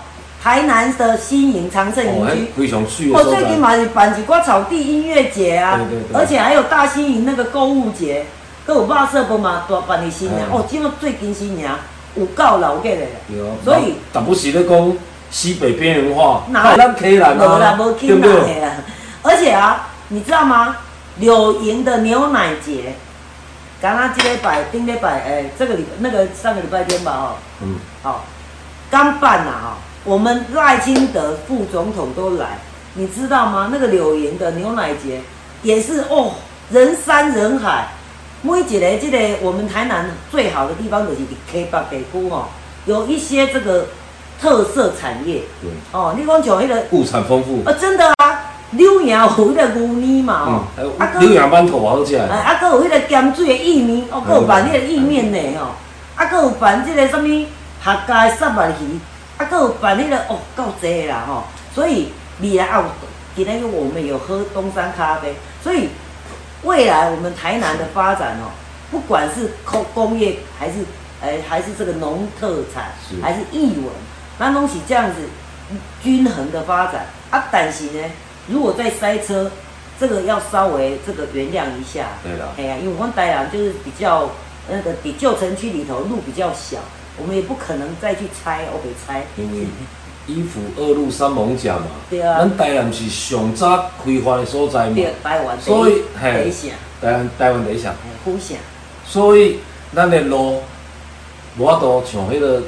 [0.42, 2.50] 台南的新营长盛营区。
[2.56, 3.10] 非常去。
[3.12, 8.24] 我最近嘛是办几挂草地音乐节啊，对对对，而且还有大新营那个购物节，
[8.66, 11.78] 跟有巴色不嘛大办的新娘，哦，今个最近新娘
[12.16, 13.08] 有够老个嘞，
[13.64, 14.96] 所以但不是咧讲。
[15.28, 17.58] 西北边缘化，那咱可以来吗？
[17.98, 18.62] 对不对？
[19.24, 20.76] 而且啊，你知道吗？
[21.18, 22.94] 柳营的牛奶节，
[23.80, 27.74] 刚刚今礼拜、顶礼拜，哎，这个礼那个上个礼拜天吧，哦，嗯，
[28.04, 28.24] 好，
[28.88, 32.58] 刚办呐，哈，我们赖清德副总统都来，
[32.94, 33.68] 你知道吗？
[33.72, 35.20] 那个柳营的牛奶节
[35.62, 36.34] 也是哦，
[36.70, 37.88] 人山人海，
[38.46, 41.18] 每一个这个我们台南最好的地方就是
[41.50, 42.46] K 八北区哦，
[42.84, 43.86] 有一些这个。
[44.38, 45.70] 特色产业，对。
[45.92, 55.70] 哦，你讲像迄个物产丰富，啊，真的啊，柳营有迄个牛面嘛，哦，啊，柳营馒头好食，啊，啊，佮有迄个咸水的意面，哦，佮有办迄个意面呢，吼，
[56.16, 57.46] 啊，佮有办即个什么
[57.82, 59.00] 客家的沙白鱼，
[59.38, 62.84] 啊，佮有办迄个哦，够济啦，吼，所以未来啊，
[63.34, 65.88] 今天我们有喝东山咖啡，所以
[66.66, 68.50] 未来我们台南的发展哦，
[68.90, 70.74] 不管是工工业还是
[71.22, 72.90] 诶还是这个农特产，
[73.22, 73.86] 还是艺文。
[74.38, 75.16] 那东西这样子
[76.02, 78.04] 均衡的发展啊，但是呢，
[78.48, 79.50] 如果在塞车，
[79.98, 82.08] 这个要稍微这个原谅一下。
[82.22, 84.28] 对了，哎呀，因为我们台南就是比较
[84.68, 86.78] 那个比旧城区里头路比较小，
[87.16, 89.24] 我们也不可能再去拆，我给拆。
[90.26, 96.52] 一府二路三艋甲嘛，对啊，咱台南是上早开发的所在嘛，对，台湾所以嘿，
[97.00, 98.56] 台湾台湾理想，虎城，
[99.06, 99.58] 所以
[99.94, 100.62] 咱的路
[101.58, 102.62] 无法度像迄个。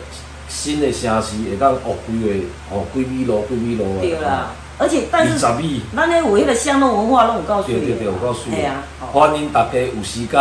[0.50, 4.00] 新的城市会当哦，规个哦，规米路，规米路啊。
[4.00, 4.46] 对啦，
[4.78, 5.60] 而且但是，咱
[6.08, 8.48] 咧有迄个乡农文化，拢有告诉对对对，有告诉。
[8.48, 10.40] 你啊，欢迎大家有时间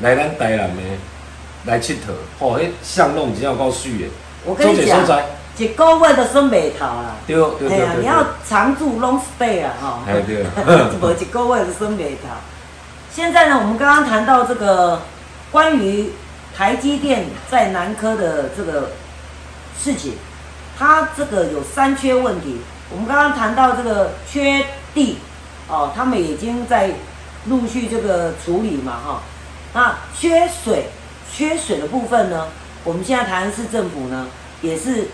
[0.00, 0.82] 来咱台南的
[1.64, 2.10] 来佚佗。
[2.40, 4.06] 哦，迄巷弄真有够水的。
[4.44, 5.06] 我跟你讲，
[5.58, 7.16] 一个月都算袂头啦。
[7.26, 7.82] 对对对。
[7.82, 9.98] 啊，你要常住 long stay 啊，哈。
[10.06, 10.44] 哎对。
[11.00, 12.28] 无 一个月都算袂头。
[13.12, 15.02] 现在呢，我们刚刚谈到这个
[15.50, 16.12] 关于
[16.56, 18.90] 台积电在南科的这个。
[19.78, 20.14] 事情，
[20.76, 22.56] 它这个有三缺问题。
[22.90, 24.64] 我们刚刚谈到这个缺
[24.94, 25.18] 地，
[25.68, 26.90] 哦，他们已经在
[27.44, 29.22] 陆续这个处理嘛，哈。
[29.74, 30.86] 那缺水，
[31.30, 32.48] 缺水的部分呢，
[32.84, 34.26] 我们现在台湾市政府呢，
[34.62, 35.08] 也是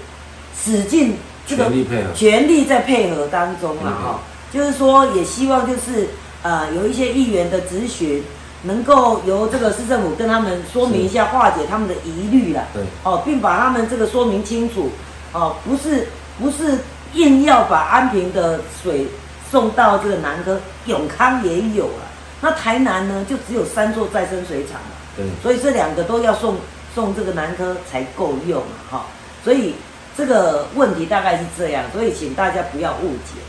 [0.60, 1.70] 使劲这个
[2.14, 4.20] 全力在配合当中了，哈。
[4.52, 6.08] 就是说，也希望就是
[6.42, 8.22] 呃，有一些议员的咨询。
[8.64, 12.68] 能够由这个市政府跟他们说明一下，化解他们的疑虑了。
[12.72, 14.88] 对，哦，并把他们这个说明清楚。
[15.32, 16.06] 哦，不是
[16.38, 16.78] 不是
[17.14, 19.08] 硬要把安平的水
[19.50, 22.04] 送到这个南科，永康也有了。
[22.40, 24.94] 那台南呢，就只有三座再生水厂嘛。
[25.16, 25.26] 对。
[25.42, 26.54] 所以这两个都要送
[26.94, 29.06] 送这个南科才够用啊，哈。
[29.42, 29.74] 所以
[30.16, 33.40] 这个问题大概是这样，所以请大家不要误解。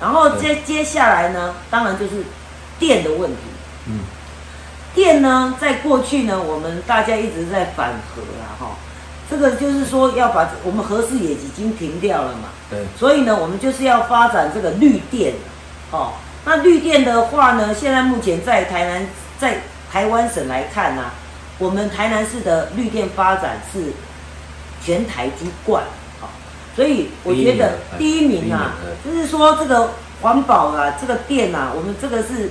[0.00, 2.24] 然后接接下来呢，当然就是
[2.78, 3.38] 电的问题。
[3.86, 4.00] 嗯。
[4.94, 8.66] 电呢，在过去呢，我们大家一直在反核啊，哈。
[9.30, 12.48] 这个就是说要把我们核四也已经停掉了嘛。
[12.68, 12.80] 对。
[12.98, 15.34] 所以呢，我们就是要发展这个绿电，
[15.90, 16.12] 哦。
[16.44, 19.06] 那绿电的话呢，现在目前在台南，
[19.38, 19.58] 在
[19.90, 21.04] 台湾省来看呢，
[21.58, 23.92] 我们台南市的绿电发展是
[24.84, 26.01] 全台之冠，好，
[26.74, 32.50] 所以我觉得第一名啊，就是说这个环保啊，这个电啊，我们这个是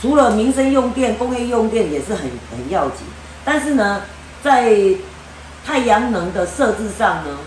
[0.00, 3.06] 除了民生用电、工业用电也是很很要紧，
[3.44, 4.02] 但是呢，
[4.42, 4.74] 在
[5.64, 7.38] 太阳能的设置上呢，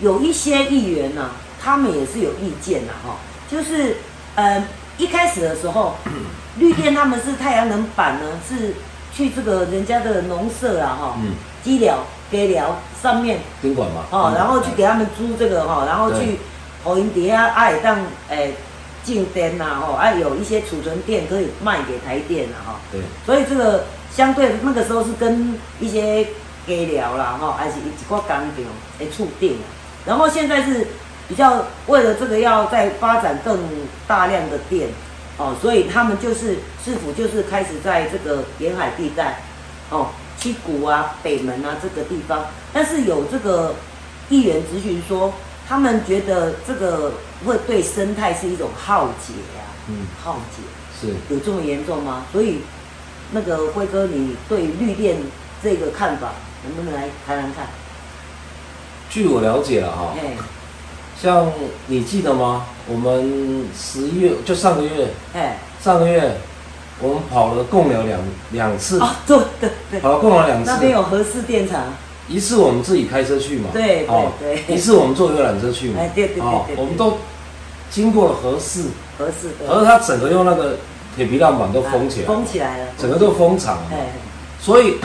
[0.00, 3.16] 有一些议员呢，他们也是有意见的哈，
[3.50, 3.96] 就是
[4.34, 4.64] 呃。
[4.98, 5.94] 一开始的时候，
[6.58, 8.74] 绿电他们是太阳能板呢，是
[9.14, 11.16] 去这个人家的农舍啊，哈，
[11.62, 13.40] 机疗、给寮上面。
[13.60, 16.38] 宾馆嘛，哦，然后去给他们租这个哈，然后去
[16.82, 18.54] 投影碟啊，爱当诶
[19.04, 26.26] 进店呐，哈，啊有一些储存店可以卖给台电啊，哈，对，所以这个相对那个时候是跟一些
[26.66, 28.42] 给寮啦，哈，还是一个工厂
[28.98, 29.64] 诶触电啊，
[30.04, 30.86] 然后现在是。
[31.28, 33.58] 比较为了这个要再发展更
[34.06, 34.88] 大量的电，
[35.36, 39.42] 哦，所以他们就是市府就是开始在这个沿海地带，
[39.90, 40.06] 哦，
[40.40, 43.74] 七股啊、北门啊这个地方，但是有这个
[44.28, 45.32] 议员咨询说，
[45.68, 47.12] 他们觉得这个
[47.44, 50.62] 会对生态是一种浩劫啊，嗯，浩劫
[51.00, 52.24] 是有这么严重吗？
[52.32, 52.60] 所以
[53.32, 55.16] 那个辉哥，你对绿电
[55.62, 56.32] 这个看法
[56.64, 57.66] 能不能来谈谈看？
[59.10, 60.14] 据我了解了哈。
[61.20, 61.50] 像
[61.88, 62.66] 你记得吗？
[62.86, 66.36] 我们十一月就上个月，哎，上个月
[67.00, 70.70] 我们跑了共有两两次，哦，对对对，跑了共有两次。
[70.70, 71.84] 那边有合适电厂，
[72.28, 77.18] 一次我们自己开车去嘛，对哦对，一次我们坐游览车去嘛，哎对对对对，我们都
[77.90, 78.84] 经过了合适，
[79.16, 80.76] 合适，而它整个用那个
[81.16, 84.12] 铁皮浪板都封起来，封起来了，整个都封厂了，哎，
[84.60, 84.96] 所以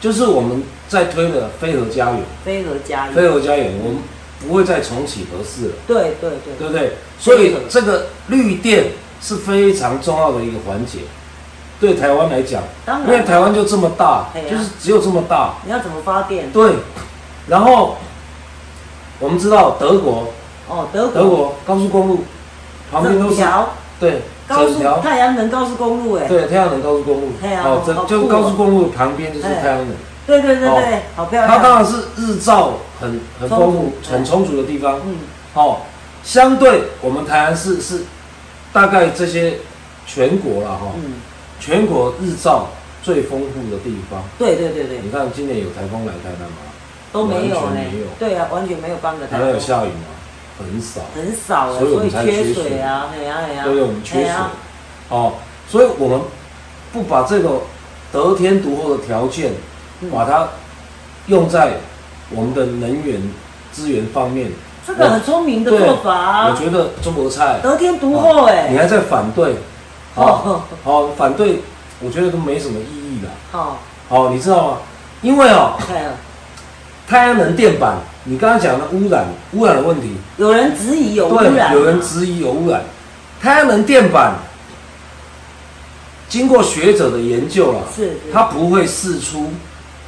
[0.00, 3.98] 就是我们在推的飞河家园，飞河家园，飞河家园，我们。
[4.46, 5.74] 不会再重启合适了。
[5.84, 6.92] 对对对，对不对？
[7.18, 8.84] 所以这个绿电
[9.20, 11.00] 是非常重要的一个环节，
[11.80, 12.62] 对台湾来讲，
[13.06, 15.54] 因为台湾就这么大，就是只有这么大。
[15.64, 16.50] 你要怎么发电？
[16.52, 16.74] 对，
[17.46, 17.96] 然后
[19.18, 20.32] 我们知道德国，
[20.68, 22.24] 哦，德国德国高速公路
[22.90, 23.42] 旁边都是
[24.00, 29.88] 对，高速太阳能高速公路哎，对，太阳能高速公路，哦，整就高速公路旁边就是太阳能。
[30.26, 31.48] 对对对对，好漂亮。
[31.48, 35.00] 它当然是日照很很丰富、很充足的地方。
[35.06, 35.16] 嗯，
[35.54, 35.86] 好，
[36.22, 38.02] 相对我们台湾市是
[38.72, 39.54] 大概这些
[40.06, 40.92] 全国了哈，
[41.60, 42.68] 全国日照
[43.02, 44.22] 最丰富的地方。
[44.38, 44.98] 对对对对。
[45.02, 46.56] 你看今年有台风来台南吗？
[47.12, 48.06] 都没有没有。
[48.18, 49.26] 对啊，完全没有帮的。
[49.26, 50.06] 台南有下雨吗？
[50.58, 51.00] 很少。
[51.14, 53.08] 很少，所以我们才缺水啊！
[53.14, 53.64] 对啊对啊。
[53.64, 54.32] 对，我们缺水。
[55.08, 55.34] 哦，
[55.68, 56.20] 所以我们
[56.92, 57.60] 不把这个
[58.12, 59.52] 得天独厚的条件。
[60.12, 60.48] 把它
[61.26, 61.72] 用在
[62.30, 63.20] 我们的能源
[63.72, 64.48] 资源方面，
[64.88, 66.48] 这个很聪明的做法。
[66.48, 69.54] 我觉得中国菜得天独厚哎，你还在反对？
[70.14, 71.60] 好，好反对，
[72.00, 73.30] 我觉得都没什么意义了。
[73.52, 73.76] 好，
[74.08, 74.78] 好，你知道吗？
[75.20, 75.74] 因为哦，
[77.06, 82.82] 太阳能电板，你刚刚讲的污染，污染的问题，有人质疑有污染，有人质疑有污染。
[83.42, 84.32] 太阳能电板
[86.30, 89.52] 经过学者的研究了，是它不会释出。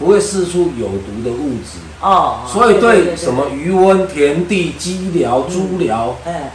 [0.01, 6.53] 不会释出有毒的物质哦，所以对什么余温、田地、鸡寮、猪寮，哎，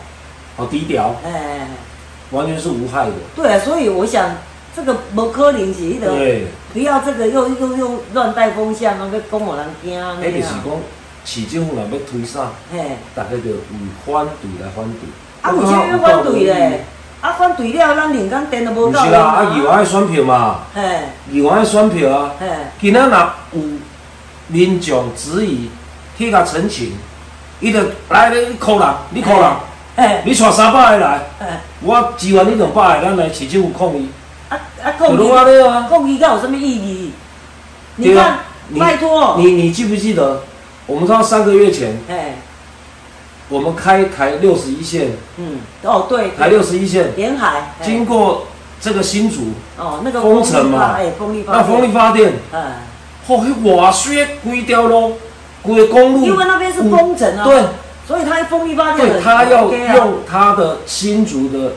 [0.58, 1.68] 好低调，哎，
[2.32, 3.14] 完全是无害的。
[3.36, 4.38] 对啊，所以我想
[4.76, 10.04] 这个无可能是的，对，不要这个又又又乱带风向，那个讲我人惊。
[10.04, 10.64] 哎，就是讲
[11.24, 15.08] 市政府若要推啥，嘿，大家就以反对来反对。
[15.44, 16.86] 啊，为什么要反对咧？
[17.26, 18.92] 啊，反对了，咱连工电都无够。
[18.92, 20.60] 不是啦，啊，议员的选票嘛。
[20.76, 20.82] 嘿。
[21.32, 22.32] 议员爱选票啊。
[22.40, 22.46] 嘿。
[22.80, 23.18] 今仔若
[23.54, 23.62] 有
[24.48, 25.72] 民众质疑，
[26.16, 26.94] 去甲澄清，
[27.60, 29.52] 伊就来你扣人，你扣人。
[29.98, 30.22] 嘿。
[30.24, 31.20] 你带三百个来。
[31.40, 31.48] 嘿。
[31.82, 34.08] 我支援你两百个，咱来市政府抗议。
[34.50, 34.54] 啊
[34.84, 35.18] 啊抗议！
[35.90, 37.12] 抗议，佮有什么意义？
[37.96, 38.38] 你看，
[38.80, 39.36] 拜托。
[39.40, 40.44] 你你记不记得？
[40.86, 41.98] 我们知道三个月前。
[42.08, 42.36] 嘿。
[43.50, 48.48] 我们开台六十一线，嗯，哦对，台六十一线，沿海经过
[48.82, 52.88] 这个新竹，哦那个封城嘛，哎风力发，那风力发电，哎，
[53.28, 55.18] 哦，迄瓦雪规条路，
[55.62, 57.64] 规公路，因为那边是工程啊，对，
[58.08, 61.74] 所以它风力发电，对，它要用它的新竹的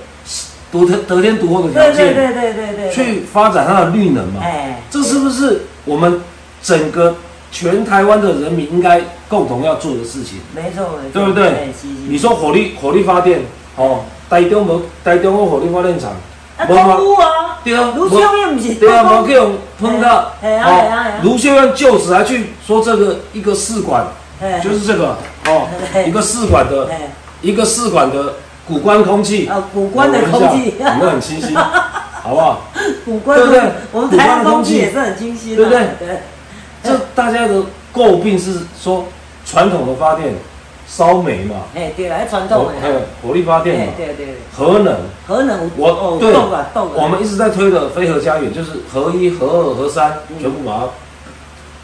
[0.72, 6.22] 独得得天独厚的条件，对对对对对，去发展它的绿能嘛，哎，这是不是我们
[6.62, 7.14] 整个
[7.50, 10.38] 全台湾的人民应该共同要做的事情？
[10.54, 11.72] 没错，没错对不对？
[12.08, 13.40] 你说火力火力发电，
[13.76, 16.12] 哦，台中无台中有火力发电厂。
[16.68, 24.04] 无啊，对啊，卢秀燕不是，对啊，无去用碰到，哦，卢秀燕就此还去说这个一个试管，
[24.62, 25.68] 就是这个哦，
[26.04, 26.88] 一个试管的，
[27.42, 28.34] 一个试管的
[28.66, 32.62] 古关空气，啊，古关的空气，我们很清晰，好不好？
[33.06, 33.62] 古关，对不对？
[33.92, 35.86] 我们台湾空气也是很清晰，对不对？
[36.82, 37.62] 对，这大家的
[37.94, 39.06] 诟病是说
[39.44, 40.34] 传统的发电。
[40.90, 50.88] 烧煤嘛，哎，对来传统的，还有火力发电嘛，对对，核能，核能，我对，我们一直在推的非核家园，就是核一、核二、核三，全部把它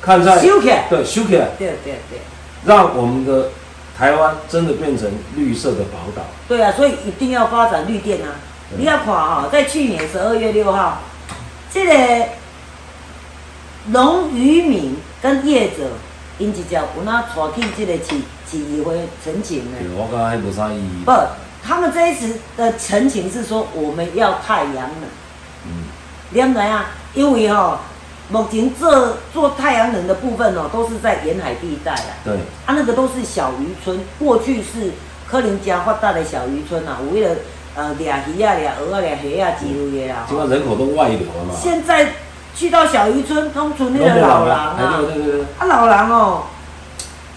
[0.01, 2.19] 看在修起来，对，修起来，对对对，
[2.65, 3.51] 让我们的
[3.95, 6.23] 台湾真的变成绿色的宝岛。
[6.49, 8.41] 对啊，所以一定要发展绿电啊！
[8.79, 11.03] 你要看哈，在去年十二月六号，
[11.71, 11.93] 这个
[13.87, 15.91] 农渔民跟业者，
[16.39, 18.21] 因一只有那带去这个市。
[18.57, 19.79] 议会陈情呢？
[19.97, 21.03] 我感觉还无啥意义。
[21.05, 21.11] 不，
[21.61, 25.09] 他们这一次的陈情是说我们要太阳能。
[25.67, 25.83] 嗯。
[26.31, 27.81] 两个啊，因为哦，
[28.29, 32.15] 目前做做太阳能的部分哦，都是在沿海地带啊。
[32.23, 32.35] 对。
[32.65, 34.93] 啊，那个都是小渔村，过去是
[35.27, 37.35] 柯林家发达的小渔村啊，为了
[37.75, 40.27] 呃掠鱼啊、掠鹅啊、掠虾啊之类的啊。
[40.29, 41.55] 现在人口都外流了嘛。
[41.61, 42.13] 现在
[42.55, 45.41] 去到小渔村，通村那个老人啊，对对对。
[45.59, 46.43] 啊，老人哦。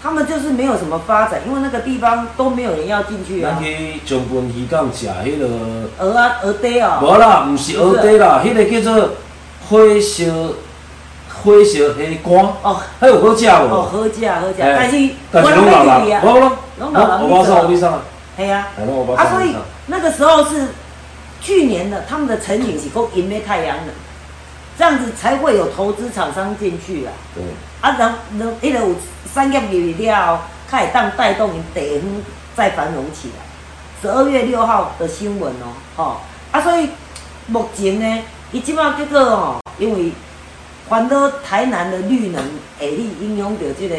[0.00, 3.58] 他们就是没有什么发展，因为那个地方都没有人要进去啊。
[3.58, 5.48] 咱去中滨渔港食迄个
[5.98, 7.00] 鹅啊，鹅底哦。
[7.02, 9.08] 无啦，唔是鹅底啦，迄个叫做
[9.68, 10.24] 火烧
[11.42, 12.54] 火烧虾干。
[12.62, 13.50] 哦，还有好食无？
[13.50, 17.28] 哦，好食好食，但是但是拢老人，无咯，拢老人。
[17.28, 18.00] 我我上我你上。
[18.36, 18.68] 系啊。
[19.16, 19.56] 啊，所以
[19.86, 20.68] 那个时候是
[21.40, 23.88] 去年的，他们的成景是够迎面太阳能，
[24.78, 27.12] 这样子才会有投资厂商进去啊。
[27.34, 27.42] 对。
[27.80, 28.94] 啊，然然迄个有。
[29.34, 32.10] 产业入去了，开始当带动地方
[32.56, 33.44] 再繁荣起来。
[34.00, 36.16] 十二月六号的新闻哦，吼
[36.50, 36.88] 啊，所以
[37.46, 40.10] 目前呢，伊即摆叫做哦，因为
[40.88, 42.42] 环岛台南的绿能
[42.80, 43.94] 会去影响到即个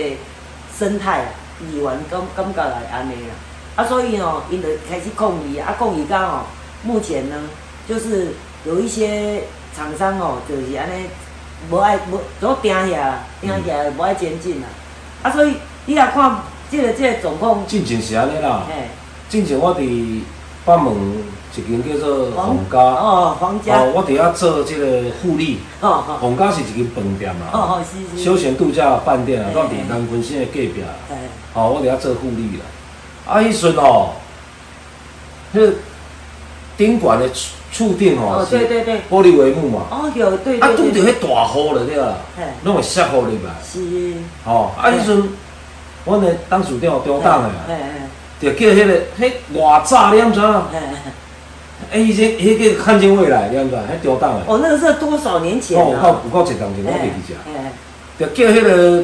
[0.78, 3.36] 生态，议员感感觉来安尼啦。
[3.78, 6.42] 啊，所以哦，因就开始抗议啊，抗议讲哦，
[6.84, 7.36] 目前呢，
[7.88, 8.34] 就是
[8.66, 9.44] 有一些
[9.80, 11.06] 厂商哦，就是安尼
[11.72, 14.68] 无爱无都定遐，定遐无爱前进啦。
[15.24, 15.56] 啊，所以
[15.86, 17.66] 你若看，即个即个状况。
[17.66, 18.64] 进前是安尼啦。
[18.68, 18.90] 嘿。
[19.30, 19.80] 进前我伫
[20.66, 20.94] 北门
[21.56, 22.78] 一间叫做皇家。
[22.78, 23.78] 哦，皇家。
[23.80, 24.86] 哦，我伫遐做即个
[25.22, 25.60] 护理。
[25.80, 26.18] 哦哦。
[26.20, 27.48] 洪家是一间饭店啦。
[27.54, 28.22] 哦哦，是是。
[28.22, 30.84] 休闲度假饭店啊，到伫南昆县的隔壁。
[31.10, 31.16] 嘿。
[31.54, 32.66] 哦，我伫遐做护理啦。
[33.26, 34.12] 啊，迄阵哦，
[35.56, 35.74] 迄
[36.80, 37.30] 顶管的
[37.74, 39.82] 厝顶哦，对对对，玻璃帷幕嘛。
[39.92, 40.60] 哦，有对对。
[40.62, 42.16] 啊，拄着迄大雨了，对啦。
[42.38, 42.44] 嘿。
[42.64, 43.52] 拢会湿雨入来。
[43.62, 44.14] 是。
[44.46, 45.30] 哦，啊，迄阵，
[46.06, 47.50] 阮的当属长中档的，
[48.40, 50.64] 就叫迄个，迄偌早你毋知影？
[51.92, 53.76] 哎，以前迄个看见未来，你毋知？
[53.76, 54.44] 迄中档的。
[54.48, 55.78] 哦，那个是多少年前？
[55.78, 57.36] 哦，有够有够一档前，我袂记只。
[58.18, 59.04] 就叫迄个，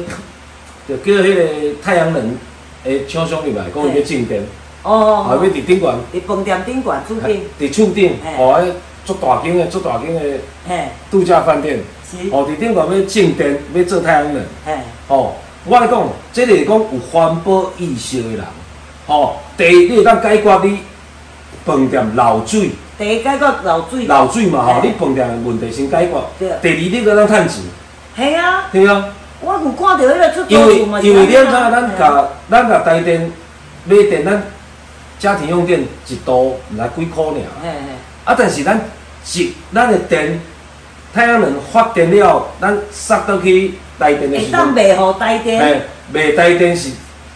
[0.88, 1.42] 就叫迄个
[1.82, 2.36] 太阳能
[2.84, 4.42] 的厂商入来，讲伊要进电。
[4.86, 8.72] 哦，后尾伫顶管，伫饭店顶管厝顶，伫厝顶，哦，迄
[9.04, 10.20] 足大间的，足大间的
[11.10, 11.80] 度假饭店，
[12.30, 14.40] 哦，伫顶悬要静电，要做太阳能，
[15.08, 15.32] 哦，
[15.64, 18.44] 我来讲，即个讲有环保意识的人，
[19.08, 20.78] 哦，第一你当解决你
[21.64, 26.12] 饭店漏水，第一解决漏水，漏水嘛，吼，你饭店的问题先解决，
[26.62, 27.64] 第二你个当趁钱，
[28.16, 29.08] 系啊，对啊，
[29.40, 33.32] 我有看到迄个出因为因为你影咱甲咱甲台电
[33.84, 34.40] 买电咱。
[35.18, 37.40] 家庭用电一度来几箍尔，
[38.24, 38.34] 啊！
[38.38, 38.80] 但是咱
[39.24, 40.40] 是咱的电，
[41.14, 45.60] 太阳能发电了，咱塞倒去台电的时阵，卖互台电？
[45.60, 45.80] 哎，
[46.12, 46.90] 卖台电是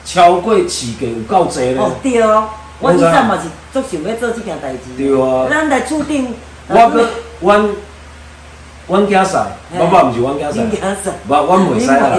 [0.04, 1.78] 超过市价有够济咧。
[1.78, 2.48] 哦，对哦，
[2.80, 4.78] 我以前嘛是足想要做即件代志。
[4.96, 5.46] 对啊。
[5.50, 6.34] 咱来厝顶。
[6.68, 7.08] 我个，
[7.40, 7.68] 阮。
[8.91, 9.45] 阮囝婿，
[9.78, 10.64] 我爸毋是阮囝婿，
[11.28, 12.18] 无阮袂使啦，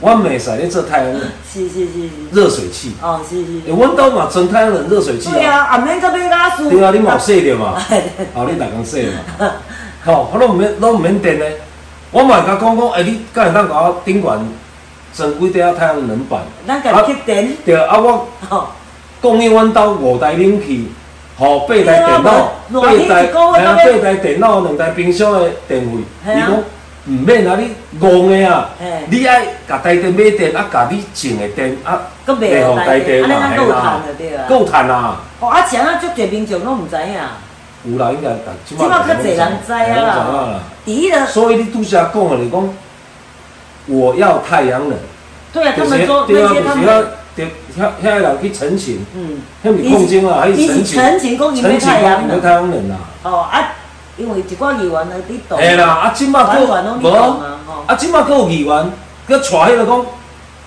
[0.00, 0.54] 阮袂使。
[0.54, 1.20] 咧做太阳能，
[1.52, 1.92] 是是是。
[1.92, 7.74] 是，热水器，哦是是，阮兜嘛装太阳能热水器啊，对啊，也免搁买家私，对啊，你嘛有洗着嘛，
[8.34, 9.50] 哦，你逐工洗嘛，
[10.06, 11.56] 吼，我拢毋免，拢毋免电咧，
[12.12, 14.48] 我嘛会甲讲讲，哎，你敢会当甲我顶悬
[15.14, 18.28] 装几块太阳能板，咱家己吸电，对啊，我
[19.20, 20.88] 供应阮兜五台冷气。
[21.36, 25.88] 吼，八台电脑，八台，哎呀，八台电脑，两台冰箱的电费，
[26.32, 26.52] 伊讲
[27.06, 27.58] 毋免啊！
[27.58, 28.70] 你戆的啊，
[29.10, 35.20] 你爱甲台电买电，啊，甲你种的电啊，卖互台电嘛，够赚对啊，够赚啊！
[35.40, 37.14] 哦，啊，前啊，足侪民众拢毋知影。
[37.86, 38.30] 有啦，应该，
[38.64, 40.60] 即码较侪人知啊啦。
[40.86, 42.74] 第一，所以你拄下讲的，你讲
[43.86, 44.96] 我要太阳能。
[45.52, 47.06] 对啊，他们说那些他们，
[47.36, 47.46] 对，
[47.78, 51.00] 遐遐人去澄清，嗯，遐是控精啊，还是澄清？
[51.00, 52.40] 澄清讲因为太阳能。
[52.40, 52.98] 太阳能啊。
[53.24, 53.72] 哦啊。
[54.16, 55.58] 因为一寡议员呢，你懂。
[55.58, 57.08] 嘿啦，啊，今麦个无，
[57.88, 58.92] 啊，今麦个有议员，
[59.28, 60.06] 佮带迄个讲，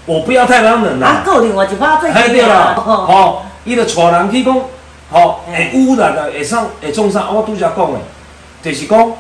[0.06, 1.08] 我不要太阳能啦。
[1.08, 4.54] 啊，个另外一趴最对啦，吼，伊就带人去讲，
[5.10, 7.30] 吼，会污染啊，会上会种啥？
[7.32, 8.00] 我拄则讲的，
[8.62, 9.14] 就是讲，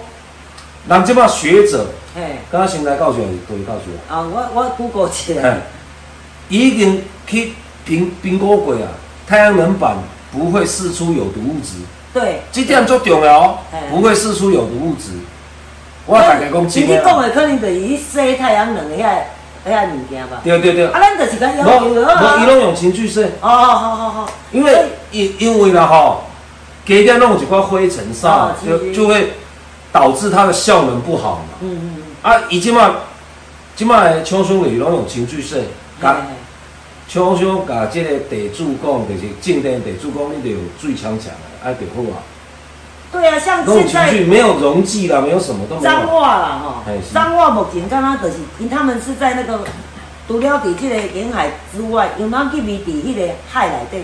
[0.89, 4.13] 人即麦学者，嘿，刚刚先来教授是对教授。
[4.13, 5.61] 啊，我我估过起来，
[6.49, 7.53] 已经去
[7.85, 8.87] 评评估过啊，
[9.27, 9.97] 太阳能板
[10.31, 11.75] 不会释出有毒物质。
[12.13, 13.57] 对，这点足重要哦，
[13.89, 15.11] 不会释出有毒物质。
[16.05, 19.19] 我大概讲，其实讲的可能就是伊晒太阳能的遐
[19.67, 20.39] 遐物件吧。
[20.43, 20.87] 对对对。
[20.87, 22.37] 啊，咱就是讲要求的啊。
[22.41, 23.23] 伊拢用清水晒。
[23.23, 24.29] 哦哦，好好好。
[24.51, 26.23] 因为因因为啦吼，
[26.85, 29.33] 加点弄一块灰尘上，就就会
[29.91, 31.57] 导致它的效能不好嘛。
[31.61, 32.31] 嗯嗯嗯。
[32.31, 32.89] 啊，伊即马
[33.75, 35.57] 即马的厂商里拢用清水晒，
[36.01, 36.15] 甲
[37.07, 41.47] 厂商甲即个地主讲，就是静电地主讲，你得有最强强的。
[41.63, 42.21] 爱，就好啊！
[43.11, 46.83] 对啊，像现在没有溶剂了，没有什么都脏话了哈。
[47.13, 49.61] 脏话目前刚刚就是，因他们是在那个
[50.27, 54.03] 除了伫这个沿海之外，有哪去比伫迄个海来底，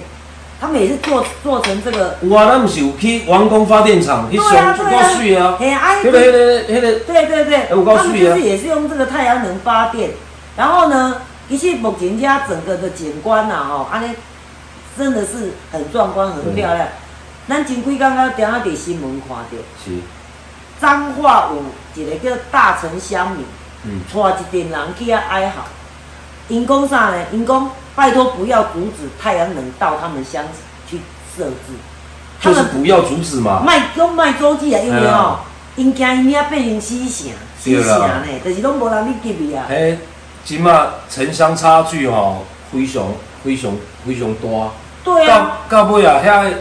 [0.62, 2.16] 他们也是做做成这个。
[2.22, 5.58] 有啊，咱不是有去王宫发电厂去上去过水啊？
[5.60, 10.12] 嘿啊，那个那个那个，对对对，他们就是也是用这个太阳能发电。
[10.56, 11.18] 然后呢，
[11.50, 14.16] 其实目前家整个的景观呐，吼，安尼
[14.98, 16.88] 真的是很壮观，很漂亮。
[17.48, 19.92] 咱前几刚刚顶下伫新闻看到，是
[20.80, 21.50] 彰化
[21.96, 23.46] 有一个叫大城乡民，
[23.84, 25.64] 嗯，带一群人去遐哀嚎。
[26.48, 27.26] 因讲啥呢？
[27.32, 30.44] 因讲拜托不要阻止太阳能到他们乡
[30.90, 31.00] 去
[31.38, 31.74] 设置。
[32.42, 33.62] 就是不要阻止嘛。
[33.66, 35.40] 卖讲卖阻止啊，因为吼，
[35.76, 39.66] 因惊因遐变成死城，死城呢，就是拢无人去入去啊。
[39.70, 39.98] 嘿，
[40.44, 43.04] 即马城乡差距吼非常
[43.44, 43.72] 非常
[44.06, 44.70] 非常大。
[45.04, 45.60] 对啊。
[45.70, 46.52] 到到尾啊，遐。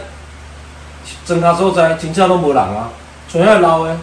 [1.25, 2.89] 增加所在，真正都无人啊，
[3.29, 3.97] 全遐老的。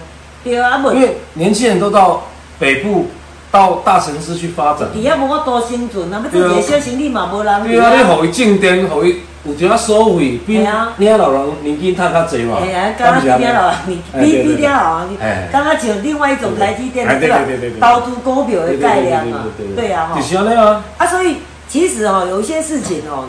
[0.44, 2.24] 对啊，因为年轻人都到
[2.58, 3.08] 北部、
[3.50, 4.88] 到大城市去发展。
[4.92, 7.62] 底下无法多生存啊，要做点小生意嘛，无人。
[7.64, 12.58] 对啊，你互伊种电，互伊有一下收费，比你遐老人年纪赚较济嘛。
[12.60, 13.76] 哎呀，刚刚比老人，
[14.20, 15.08] 比比较老人，
[15.50, 17.34] 刚刚像另外一种台积电的这个
[17.80, 20.84] 投资股票的概念嘛，对啊，就是安尼啊。
[20.98, 21.38] 啊，所以
[21.68, 23.24] 其实哦，有一些事情哦，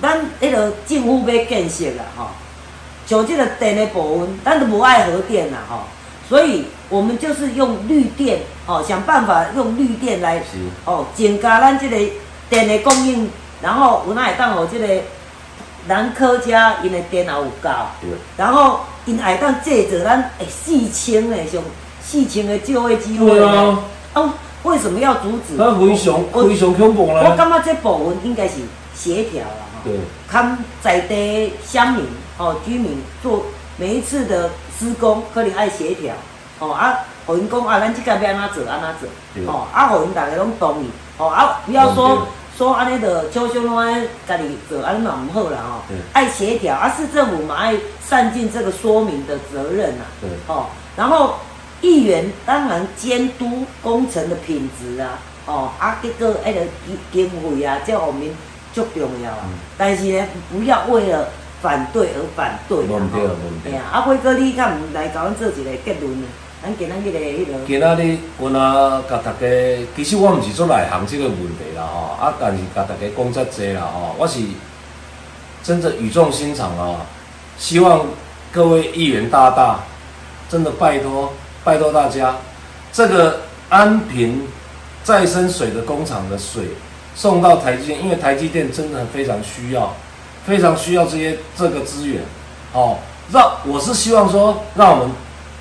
[0.00, 2.30] 咱迄个政府要建设啦，哈。
[3.04, 5.78] 像这个电的部分，咱都无爱核电啦，吼，
[6.28, 10.40] 所以我们就是用绿电，哦，想办法用绿电来，
[10.84, 11.96] 哦，增加咱这个
[12.48, 13.28] 电的供应，
[13.60, 14.86] 然后有哪会当哦，这个
[15.88, 17.70] 南科家因的电脑有够，
[18.36, 21.60] 然后因会当借着咱诶四千的像
[22.00, 23.80] 四千的就业机会啊，
[24.12, 25.54] 啊，为什么要阻止？
[25.56, 27.22] 那非常非常恐怖啦！
[27.24, 28.54] 我感觉这部分应该是
[28.94, 29.94] 协调啦，对，
[30.28, 32.04] 看在地乡民。
[32.40, 33.46] 哦，居民做
[33.78, 36.14] 每一次的施工，可能爱协调。
[36.60, 39.08] 哦啊，互因讲啊，咱即个要安怎做，安怎
[39.44, 39.52] 做。
[39.52, 40.86] 哦啊，互因大家拢同意。
[41.16, 42.28] 哦啊，不要说
[42.58, 45.58] 说安尼的，悄悄拢爱家己做，安尼嘛唔好啦。
[45.62, 45.80] 哦，
[46.12, 50.04] 爱协调，啊市政府嘛爱善尽这个说明的责任呐。
[50.20, 50.28] 对。
[50.48, 51.36] 哦，然后
[51.80, 55.20] 议员当然监督工程的品质啊。
[55.46, 56.60] 哦啊，这个迄个
[57.12, 58.28] 经费啊，这我们
[58.74, 59.44] 足重要啊。
[59.76, 61.28] 但是呢，不要为了。
[61.60, 63.02] 反对而反对啊！
[63.66, 66.28] 哎呀，阿辉哥，你敢唔来甲阮做一个结论呢？
[66.60, 67.52] 咱今仔日个迄个。
[67.66, 69.46] 今仔日我若甲大家，
[69.94, 74.40] 其实我毋是做内行这个问题啦吼，啊，但是甲大家讲遮济啦吼，我是
[75.62, 77.06] 真的语重心长啊，
[77.56, 78.06] 希望
[78.50, 79.80] 各位议员大大，
[80.48, 81.32] 真的拜托
[81.62, 82.34] 拜托大家，
[82.92, 84.42] 这个安平
[85.04, 86.64] 再生水的工厂的水
[87.14, 89.94] 送到台积电，因为台积电真的非常需要。
[90.46, 92.22] 非常需要这些这个资源，
[92.72, 92.96] 哦，
[93.30, 95.10] 让我是希望说，让我们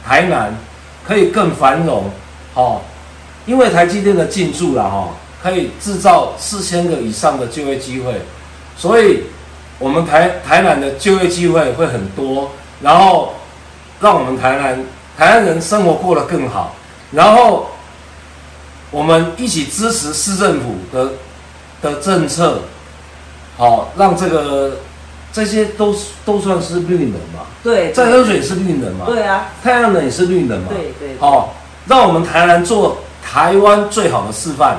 [0.06, 0.56] 台南
[1.08, 2.04] 可以更繁荣，
[2.54, 2.82] 哦，
[3.46, 5.10] 因为台积电的进驻了哈，
[5.42, 8.22] 可以制造四千个以上的就业机会，
[8.76, 9.24] 所以
[9.80, 12.52] 我们台台南的就业机会会很多，
[12.82, 13.34] 然后
[14.02, 14.84] 让我们台南
[15.18, 16.76] 台南人生活过得更好，
[17.12, 17.68] 然后
[18.92, 21.12] 我们一起支持市政府的
[21.82, 22.64] 的政策。
[23.60, 24.82] 好，让这个
[25.32, 27.46] 这些都都算是绿能嘛？
[27.64, 29.06] 对，再生水是绿能嘛？
[29.06, 30.68] 对啊，太阳能也是绿能嘛？
[30.70, 31.18] 对对。
[31.20, 31.54] 好，
[31.86, 34.78] 让我们台南做台湾最好的示范。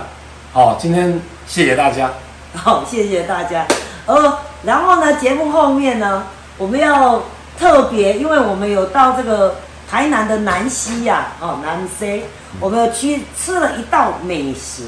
[0.53, 2.11] 好，今天谢谢大家。
[2.55, 3.67] 好，谢谢大家。
[4.07, 6.25] 呃，然后呢，节目后面呢，
[6.57, 7.23] 我们要
[7.59, 9.57] 特别，因为我们有到这个
[9.89, 12.23] 台南的南溪呀，哦，南溪，
[12.59, 14.85] 我们去吃了一道美食。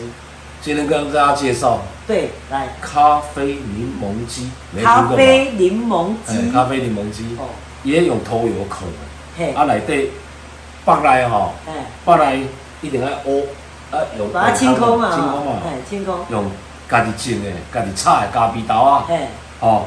[0.63, 2.69] 今天跟大家介绍，对，来。
[2.83, 4.51] 咖啡柠檬鸡，
[4.85, 7.49] 咖啡柠檬鸡，咖啡柠檬鸡，哦，
[7.83, 8.93] 也有头油烤的，
[9.39, 10.11] 嘿，啊内底
[10.85, 12.39] 放来哈，哎，放来
[12.83, 13.47] 一定要乌，
[13.91, 16.45] 啊用把它清空啊，清空嘛，哎，清空，用
[16.91, 19.17] 家己种的，家己炒的咖啡豆啊，嘿，
[19.61, 19.85] 哦，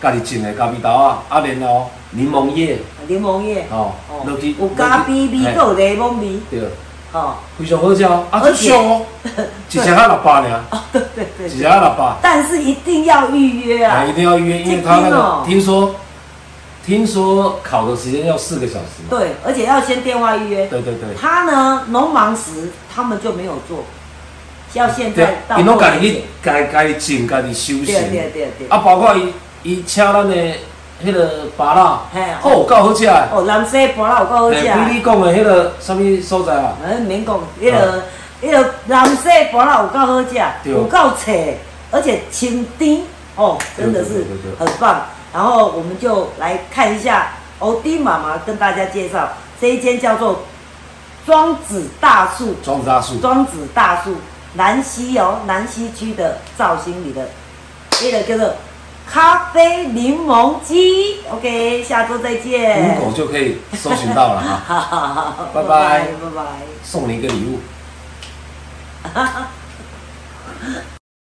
[0.00, 3.90] 家己种的咖啡豆啊，啊然后柠檬叶，柠檬叶，哦，
[4.24, 6.60] 落去有咖啡味，有柠檬味，对。
[7.14, 9.02] 哦，非常好吃哦，而且哦，
[9.70, 10.64] 只剩下六百呢。
[10.70, 12.16] 哦，对对对，只剩下六百。
[12.20, 14.04] 但是一定要预约啊！
[14.04, 15.94] 一定要预约，因为他那个听说，
[16.84, 19.02] 听说考的时间要四个小时。
[19.08, 20.66] 对，而且要先电话预约。
[20.66, 21.14] 对对对。
[21.16, 23.84] 他呢，农忙时他们就没有做，
[24.72, 25.56] 要现在到。
[25.56, 27.86] 你拢家己去，家家己种，家己休息。
[27.86, 28.68] 对对对对。
[28.68, 30.34] 啊，包括伊伊请咱的。
[31.04, 32.00] 迄个芭乐，
[32.40, 34.60] 好够好吃哦，南西芭乐有够好吃。
[34.62, 36.72] 比你讲的迄个什么所在啊？
[36.82, 38.02] 嗯，免讲，迄个
[38.42, 41.58] 迄个南西芭乐有够好吃，有够脆，
[41.90, 43.02] 而且清甜
[43.36, 44.24] 哦，真的是
[44.58, 45.02] 很棒。
[45.32, 49.28] 然后我们就来看一下欧弟妈妈跟大家介绍
[49.60, 50.40] 这一间叫做
[51.26, 54.14] 庄子大树，庄子大树，庄子大树，
[54.54, 57.28] 南溪哦，南溪区的造型里的，
[58.02, 58.54] 那个叫做。
[59.06, 62.96] 咖啡柠檬鸡，OK，下周再见。
[62.98, 65.48] Google 就可以搜寻到了哈。
[65.54, 66.42] 拜拜，拜拜，
[66.82, 67.60] 送你一个礼物。